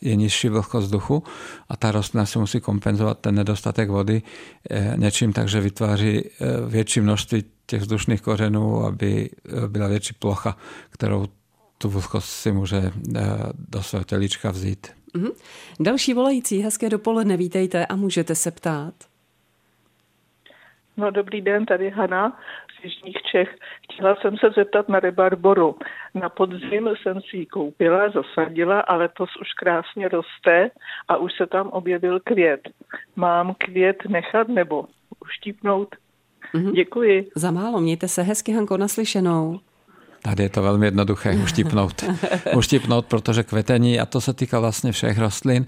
je 0.00 0.16
nižší 0.16 0.48
vlhkost 0.48 0.84
vzduchu 0.84 1.22
a 1.68 1.76
ta 1.76 1.92
rostlina 1.92 2.26
si 2.26 2.38
musí 2.38 2.60
kompenzovat 2.60 3.18
ten 3.18 3.34
nedostatek 3.34 3.88
vody 3.88 4.22
eh, 4.70 4.94
něčím, 4.96 5.32
takže 5.32 5.60
vytváří 5.60 6.24
eh, 6.24 6.30
větší 6.66 7.00
množství 7.00 7.44
těch 7.66 7.80
vzdušných 7.80 8.22
kořenů, 8.22 8.84
aby 8.84 9.30
eh, 9.30 9.68
byla 9.68 9.88
větší 9.88 10.14
plocha, 10.14 10.56
kterou 10.90 11.26
tu 11.78 11.88
vlhkost 11.88 12.28
si 12.28 12.52
může 12.52 12.92
do 13.70 13.82
svého 13.82 14.04
tělíčka 14.04 14.50
vzít. 14.50 14.86
Mm-hmm. 15.14 15.32
Další 15.80 16.14
volající, 16.14 16.60
hezké 16.60 16.88
dopoledne, 16.88 17.36
vítejte 17.36 17.86
a 17.86 17.96
můžete 17.96 18.34
se 18.34 18.50
ptát. 18.50 18.94
No 20.96 21.10
dobrý 21.10 21.40
den, 21.40 21.66
tady 21.66 21.90
Hana 21.90 22.40
z 22.80 22.84
Jižních 22.84 23.16
Čech. 23.32 23.56
Chtěla 23.82 24.16
jsem 24.16 24.36
se 24.36 24.50
zeptat 24.56 24.88
na 24.88 25.00
rebarboru. 25.00 25.76
Na 26.14 26.28
podzim 26.28 26.88
jsem 27.02 27.20
si 27.20 27.36
ji 27.36 27.46
koupila, 27.46 28.10
zasadila 28.10 28.80
a 28.80 28.94
letos 28.94 29.30
už 29.40 29.48
krásně 29.52 30.08
roste 30.08 30.70
a 31.08 31.16
už 31.16 31.32
se 31.36 31.46
tam 31.46 31.68
objevil 31.68 32.20
květ. 32.20 32.60
Mám 33.16 33.54
květ 33.58 33.96
nechat 34.08 34.48
nebo 34.48 34.84
uštípnout? 35.24 35.96
Mm-hmm. 36.54 36.72
Děkuji. 36.72 37.28
Za 37.34 37.50
málo, 37.50 37.80
mějte 37.80 38.08
se 38.08 38.22
hezky, 38.22 38.52
Hanko, 38.52 38.76
naslyšenou. 38.76 39.60
Tady 40.22 40.42
je 40.42 40.48
to 40.48 40.62
velmi 40.62 40.86
jednoduché 40.86 41.36
uštipnout. 41.44 42.04
uštipnout, 42.56 43.06
protože 43.06 43.42
kvetení, 43.42 44.00
a 44.00 44.06
to 44.06 44.20
se 44.20 44.34
týká 44.34 44.60
vlastně 44.60 44.92
všech 44.92 45.18
rostlin, 45.18 45.66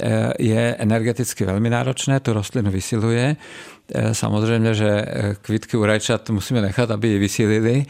eh, 0.00 0.32
je 0.38 0.76
energeticky 0.78 1.44
velmi 1.44 1.70
náročné, 1.70 2.20
tu 2.20 2.32
rostlinu 2.32 2.70
vysiluje. 2.70 3.36
Eh, 3.94 4.14
samozřejmě, 4.14 4.74
že 4.74 4.88
eh, 4.88 5.34
kvítky 5.42 5.76
u 5.76 5.84
rajčat 5.84 6.30
musíme 6.30 6.60
nechat, 6.60 6.90
aby 6.90 7.08
ji 7.08 7.18
vysílili, 7.18 7.84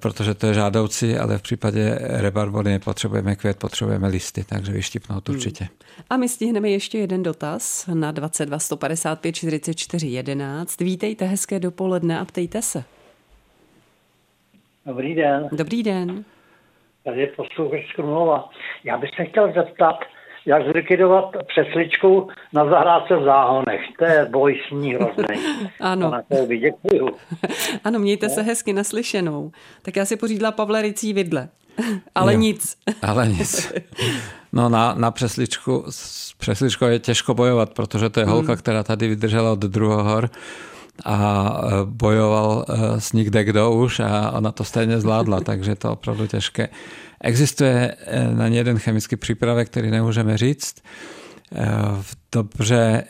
protože 0.00 0.34
to 0.34 0.46
je 0.46 0.54
žádoucí, 0.54 1.16
ale 1.16 1.38
v 1.38 1.42
případě 1.42 1.98
rebarbody 2.00 2.70
nepotřebujeme 2.70 3.36
květ, 3.36 3.58
potřebujeme 3.58 4.08
listy, 4.08 4.44
takže 4.44 4.72
vyštipnout 4.72 5.28
hmm. 5.28 5.36
určitě. 5.36 5.68
A 6.10 6.16
my 6.16 6.28
stihneme 6.28 6.70
ještě 6.70 6.98
jeden 6.98 7.22
dotaz 7.22 7.86
na 7.94 8.12
22 8.12 8.58
155 8.58 9.32
44 9.32 10.06
11. 10.06 10.80
Vítejte, 10.80 11.24
hezké 11.24 11.60
dopoledne 11.60 12.18
a 12.18 12.24
ptejte 12.24 12.62
se. 12.62 12.84
Dobrý 14.86 15.14
den. 15.14 15.48
Dobrý 15.52 15.82
den. 15.82 16.24
Tady 17.04 17.20
je 17.20 17.26
posluchač 17.26 17.92
Krumlova. 17.94 18.50
Já 18.84 18.98
bych 18.98 19.10
se 19.16 19.24
chtěl 19.24 19.52
zeptat, 19.52 19.96
jak 20.48 20.62
zlikvidovat 20.70 21.24
přesličku 21.46 22.28
na 22.52 22.64
zahrádce 22.64 23.16
v 23.16 23.24
záhonech. 23.24 23.80
To 23.98 24.04
je 24.04 24.26
boj 24.30 24.60
s 24.68 24.70
ní 24.70 24.94
hrozný. 24.94 25.36
ano. 25.80 26.10
Na 26.10 26.22
to 26.22 26.46
děkuju. 26.46 27.08
ano, 27.84 27.98
mějte 27.98 28.26
no. 28.26 28.34
se 28.34 28.42
hezky 28.42 28.72
naslyšenou. 28.72 29.50
Tak 29.82 29.96
já 29.96 30.04
si 30.04 30.16
pořídila 30.16 30.52
Pavle 30.52 30.82
Ricí 30.82 31.12
vidle. 31.12 31.48
Ale 32.14 32.34
jo, 32.34 32.38
nic. 32.38 32.76
Ale 33.02 33.28
nic. 33.28 33.72
No 34.52 34.68
na, 34.68 34.94
na 34.94 35.10
přesličku, 35.10 35.84
s 35.90 36.32
přesličkou 36.38 36.84
je 36.84 36.98
těžko 36.98 37.34
bojovat, 37.34 37.74
protože 37.74 38.08
to 38.08 38.20
je 38.20 38.26
holka, 38.26 38.52
hmm. 38.52 38.58
která 38.58 38.82
tady 38.82 39.08
vydržela 39.08 39.52
od 39.52 39.58
druhohor 39.58 40.30
a 41.04 41.60
e, 41.62 41.70
bojoval 41.84 42.64
e, 42.68 43.00
s 43.00 43.12
nikde 43.12 43.44
kdo 43.44 43.70
už 43.70 44.00
a 44.00 44.30
ona 44.30 44.52
to 44.52 44.64
stejně 44.64 45.00
zvládla, 45.00 45.40
takže 45.40 45.74
to 45.74 45.92
opravdu 45.92 46.26
těžké. 46.26 46.68
Existuje 47.20 47.94
e, 48.06 48.34
na 48.34 48.48
ně 48.48 48.58
jeden 48.58 48.78
chemický 48.78 49.16
přípravek, 49.16 49.68
který 49.68 49.90
nemůžeme 49.90 50.36
říct. 50.38 50.74
V 52.00 52.16
dobře 52.32 53.04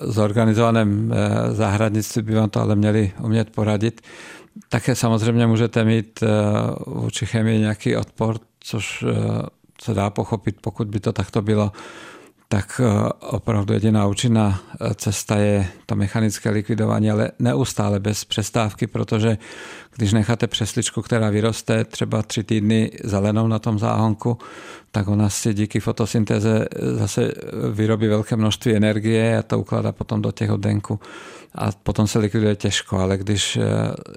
zorganizovaném 0.00 1.14
zahradnictví 1.52 2.22
by 2.22 2.34
vám 2.34 2.50
to 2.50 2.60
ale 2.60 2.76
měli 2.76 3.12
umět 3.22 3.50
poradit. 3.50 4.00
Také 4.68 4.94
samozřejmě 4.94 5.46
můžete 5.46 5.84
mít 5.84 6.20
vůči 6.86 7.26
chemii 7.26 7.58
nějaký 7.58 7.96
odpor, 7.96 8.36
což 8.60 9.04
se 9.82 9.94
dá 9.94 10.10
pochopit, 10.10 10.56
pokud 10.60 10.88
by 10.88 11.00
to 11.00 11.12
takto 11.12 11.42
bylo 11.42 11.72
tak 12.52 12.80
eh, 12.84 13.08
opravdu 13.20 13.74
jediná 13.74 14.06
účinná 14.06 14.60
eh, 14.60 14.94
cesta 14.94 15.36
je 15.36 15.66
to 15.86 15.96
mechanické 15.96 16.50
likvidování, 16.50 17.10
ale 17.10 17.30
neustále 17.38 18.00
bez 18.00 18.24
přestávky, 18.24 18.86
protože 18.86 19.38
když 19.96 20.12
necháte 20.12 20.46
přesličku, 20.46 21.02
která 21.02 21.30
vyroste 21.30 21.84
třeba 21.84 22.22
tři 22.22 22.44
týdny 22.44 22.90
zelenou 23.04 23.48
na 23.48 23.58
tom 23.58 23.78
záhonku, 23.78 24.38
tak 24.90 25.08
ona 25.08 25.28
si 25.28 25.54
díky 25.54 25.80
fotosyntéze 25.80 26.68
eh, 26.70 26.94
zase 26.94 27.32
vyrobí 27.72 28.06
velké 28.06 28.36
množství 28.36 28.76
energie 28.76 29.38
a 29.38 29.42
to 29.42 29.58
ukládá 29.58 29.92
potom 29.92 30.22
do 30.22 30.32
těch 30.32 30.50
oddenků 30.50 31.00
a 31.54 31.72
potom 31.82 32.06
se 32.06 32.18
likviduje 32.18 32.56
těžko, 32.56 32.98
ale 32.98 33.18
když 33.18 33.58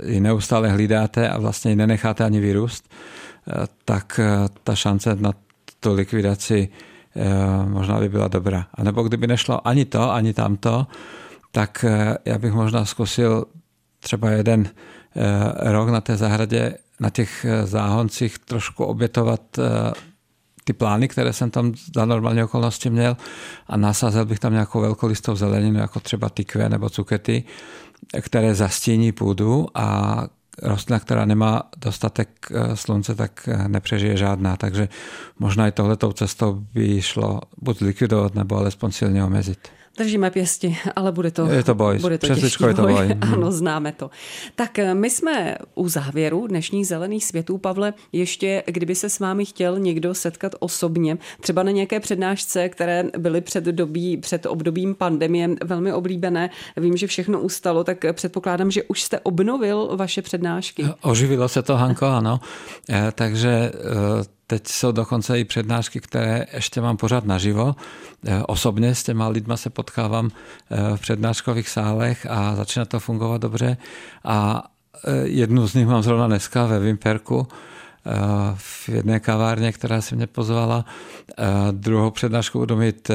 ji 0.06 0.20
neustále 0.20 0.70
hlídáte 0.70 1.30
a 1.30 1.40
vlastně 1.40 1.72
ji 1.72 1.76
nenecháte 1.76 2.24
ani 2.24 2.40
vyrůst, 2.40 2.90
tak 3.86 4.20
ta 4.64 4.76
šance 4.76 5.16
na 5.20 5.32
tu 5.80 5.94
likvidaci 5.94 6.70
možná 7.66 8.00
by 8.00 8.10
byla 8.10 8.28
dobrá. 8.28 8.68
A 8.74 8.84
nebo 8.84 9.04
kdyby 9.04 9.28
nešlo 9.28 9.68
ani 9.68 9.86
to, 9.86 10.12
ani 10.12 10.34
tamto, 10.34 10.88
tak 11.52 11.86
eh, 11.88 12.18
já 12.26 12.38
bych 12.38 12.54
možná 12.54 12.86
zkusil 12.86 13.46
třeba 14.00 14.30
jeden 14.30 14.70
eh, 14.70 15.72
rok 15.72 15.90
na 15.90 16.02
té 16.02 16.18
zahradě, 16.18 16.78
na 17.00 17.10
těch 17.10 17.46
záhoncích 17.64 18.40
trošku 18.40 18.86
obětovat 18.86 19.42
ty 20.64 20.74
plány, 20.74 21.08
které 21.08 21.34
jsem 21.34 21.52
tam 21.52 21.74
za 21.96 22.06
normální 22.06 22.44
okolnosti 22.44 22.90
měl 22.90 23.18
a 23.68 23.78
nasázel 23.78 24.26
bych 24.26 24.40
tam 24.40 24.54
nějakou 24.54 24.82
velkolistou 24.82 25.36
zeleninu, 25.36 25.80
jako 25.80 26.00
třeba 26.00 26.30
tykve 26.30 26.70
nebo 26.70 26.90
cukety, 26.90 27.44
které 28.22 28.56
zastíní 28.56 29.12
půdu 29.12 29.68
a 29.74 30.28
rostlina, 30.62 31.00
která 31.00 31.26
nemá 31.26 31.64
dostatek 31.78 32.30
eh, 32.52 32.76
slunce, 32.76 33.16
tak 33.16 33.50
eh, 33.52 33.68
nepřežije 33.68 34.18
žádná. 34.18 34.58
Takže 34.58 34.90
možná 35.40 35.68
i 35.68 35.72
tohletou 35.72 36.12
cestou 36.12 36.54
by 36.74 37.02
šlo 37.02 37.42
buď 37.58 37.82
likvidovat, 37.82 38.36
nebo 38.36 38.58
alespoň 38.58 38.92
silně 38.92 39.24
omezit. 39.24 39.70
Držíme 39.98 40.32
pěsti, 40.32 40.78
ale 40.96 41.12
bude 41.12 41.32
to, 41.32 41.46
je 41.46 41.64
to 41.64 41.76
boj. 41.76 42.00
Bude 42.00 42.18
to 42.18 42.28
těžký 42.28 42.64
je 42.64 42.74
to 42.74 42.82
boj. 42.82 42.94
boj. 42.94 43.16
Ano, 43.22 43.52
známe 43.52 43.92
to. 43.92 44.10
Tak 44.56 44.80
eh, 44.80 44.94
my 44.94 45.10
jsme 45.10 45.58
u 45.76 45.90
závěru 45.90 46.48
dnešních 46.48 46.88
zelených 46.88 47.26
světů. 47.26 47.58
Pavle, 47.58 47.94
ještě 48.12 48.64
kdyby 48.66 48.96
se 48.96 49.10
s 49.10 49.20
vámi 49.20 49.46
chtěl 49.46 49.80
někdo 49.80 50.14
setkat 50.14 50.56
osobně, 50.60 51.18
třeba 51.42 51.64
na 51.64 51.72
nějaké 51.72 52.00
přednášce, 52.00 52.70
které 52.70 53.04
byly 53.18 53.42
před, 53.42 53.64
dobí, 53.64 54.18
před 54.18 54.46
obdobím 54.46 54.96
pandemie 54.96 55.50
velmi 55.64 55.94
oblíbené, 55.94 56.50
vím, 56.78 56.98
že 56.98 57.08
všechno 57.08 57.40
ustalo, 57.40 57.84
tak 57.84 58.06
předpokládám, 58.14 58.72
že 58.72 58.84
už 58.84 59.04
jste 59.04 59.20
obnovil 59.20 59.90
vaše 59.96 60.22
přednášky. 60.22 60.86
Oživilo 61.02 61.50
se 61.50 61.62
to, 61.62 61.76
Hanko, 61.76 62.06
ano. 62.06 62.40
Eh, 62.90 63.12
takže 63.16 63.50
eh, 63.50 64.35
Teď 64.48 64.68
jsou 64.68 64.92
dokonce 64.92 65.40
i 65.40 65.46
přednášky, 65.46 66.00
které 66.00 66.46
ještě 66.54 66.82
mám 66.82 66.98
pořád 66.98 67.26
naživo. 67.26 67.76
Eh, 68.26 68.44
osobně 68.44 68.96
s 68.96 69.04
těma 69.04 69.28
lidma 69.28 69.58
se 69.58 69.70
potkávám 69.70 70.30
eh, 70.72 70.98
v 70.98 71.02
přednáškových 71.02 71.70
sálech 71.70 72.28
a 72.30 72.56
začíná 72.56 72.86
to 72.86 73.00
fungovat 73.00 73.42
dobře. 73.42 73.78
A 74.24 74.64
eh, 75.08 75.28
jednu 75.28 75.68
z 75.68 75.74
nich 75.74 75.88
mám 75.88 76.04
zrovna 76.04 76.28
dneska 76.28 76.66
ve 76.66 76.80
Vimperku, 76.80 77.48
v 78.56 78.90
jedné 78.90 79.20
kavárně, 79.20 79.72
která 79.72 80.02
se 80.02 80.16
mě 80.16 80.28
pozvala. 80.28 80.86
Druhou 81.72 82.12
přednášku 82.12 82.60
budu 82.60 82.76
mít 82.76 83.12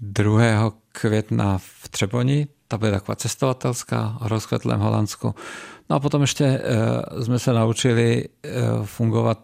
2. 0.00 0.72
května 0.92 1.58
v 1.58 1.88
Třeboni, 1.88 2.46
ta 2.68 2.78
bude 2.78 2.90
taková 2.90 3.16
cestovatelská, 3.16 4.18
o 4.20 4.28
rozkvetlém 4.28 4.80
Holandsku. 4.80 5.34
No 5.90 5.96
a 5.96 6.00
potom 6.00 6.20
ještě 6.20 6.60
jsme 7.22 7.38
se 7.38 7.52
naučili 7.52 8.24
fungovat 8.84 9.38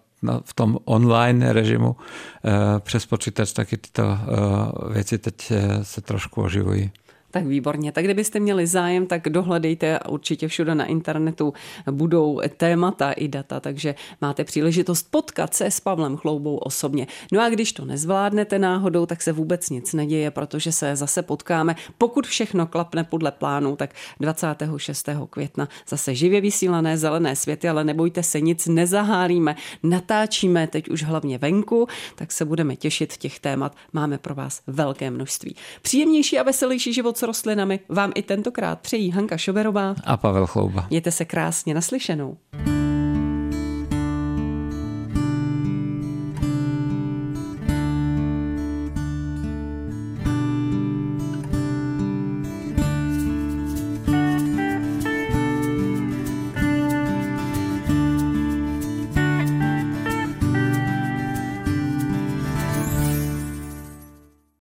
v 0.44 0.54
tom 0.54 0.78
online 0.84 1.52
režimu 1.52 1.96
eh, 1.96 2.50
přes 2.80 3.06
počítač 3.06 3.52
taky 3.52 3.76
tyto 3.76 4.02
eh, 4.02 4.92
věci 4.92 5.18
teď 5.18 5.50
eh, 5.50 5.84
se 5.84 6.00
trošku 6.00 6.42
oživují. 6.42 6.90
Tak 7.30 7.46
výborně. 7.46 7.92
Tak 7.92 8.04
kdybyste 8.04 8.40
měli 8.40 8.66
zájem, 8.66 9.06
tak 9.06 9.28
dohledejte 9.28 10.00
určitě 10.08 10.48
všude 10.48 10.74
na 10.74 10.84
internetu 10.84 11.54
budou 11.90 12.40
témata 12.56 13.12
i 13.12 13.28
data, 13.28 13.60
takže 13.60 13.94
máte 14.20 14.44
příležitost 14.44 15.10
potkat 15.10 15.54
se 15.54 15.66
s 15.66 15.80
Pavlem 15.80 16.16
Chloubou 16.16 16.56
osobně. 16.56 17.06
No 17.32 17.42
a 17.42 17.48
když 17.48 17.72
to 17.72 17.84
nezvládnete 17.84 18.58
náhodou, 18.58 19.06
tak 19.06 19.22
se 19.22 19.32
vůbec 19.32 19.70
nic 19.70 19.92
neděje, 19.92 20.30
protože 20.30 20.72
se 20.72 20.96
zase 20.96 21.22
potkáme. 21.22 21.76
Pokud 21.98 22.26
všechno 22.26 22.66
klapne 22.66 23.04
podle 23.04 23.30
plánu, 23.30 23.76
tak 23.76 23.94
26. 24.20 25.08
května 25.30 25.68
zase 25.88 26.14
živě 26.14 26.40
vysílané 26.40 26.98
zelené 26.98 27.36
světy, 27.36 27.68
ale 27.68 27.84
nebojte 27.84 28.22
se, 28.22 28.40
nic 28.40 28.66
nezahálíme. 28.66 29.56
Natáčíme 29.82 30.66
teď 30.66 30.88
už 30.88 31.02
hlavně 31.02 31.38
venku, 31.38 31.86
tak 32.14 32.32
se 32.32 32.44
budeme 32.44 32.76
těšit 32.76 33.16
těch 33.16 33.40
témat. 33.40 33.76
Máme 33.92 34.18
pro 34.18 34.34
vás 34.34 34.62
velké 34.66 35.10
množství. 35.10 35.56
Příjemnější 35.82 36.38
a 36.38 36.42
veselější 36.42 36.92
život 36.92 37.17
s 37.18 37.22
rostlinami 37.22 37.80
vám 37.88 38.12
i 38.14 38.22
tentokrát 38.22 38.80
přejí 38.80 39.10
Hanka 39.10 39.36
Šoberová 39.36 39.94
a 40.04 40.16
Pavel 40.16 40.46
Chlouba. 40.46 40.86
Mějte 40.90 41.10
se 41.10 41.24
krásně 41.24 41.74
naslyšenou. 41.74 42.36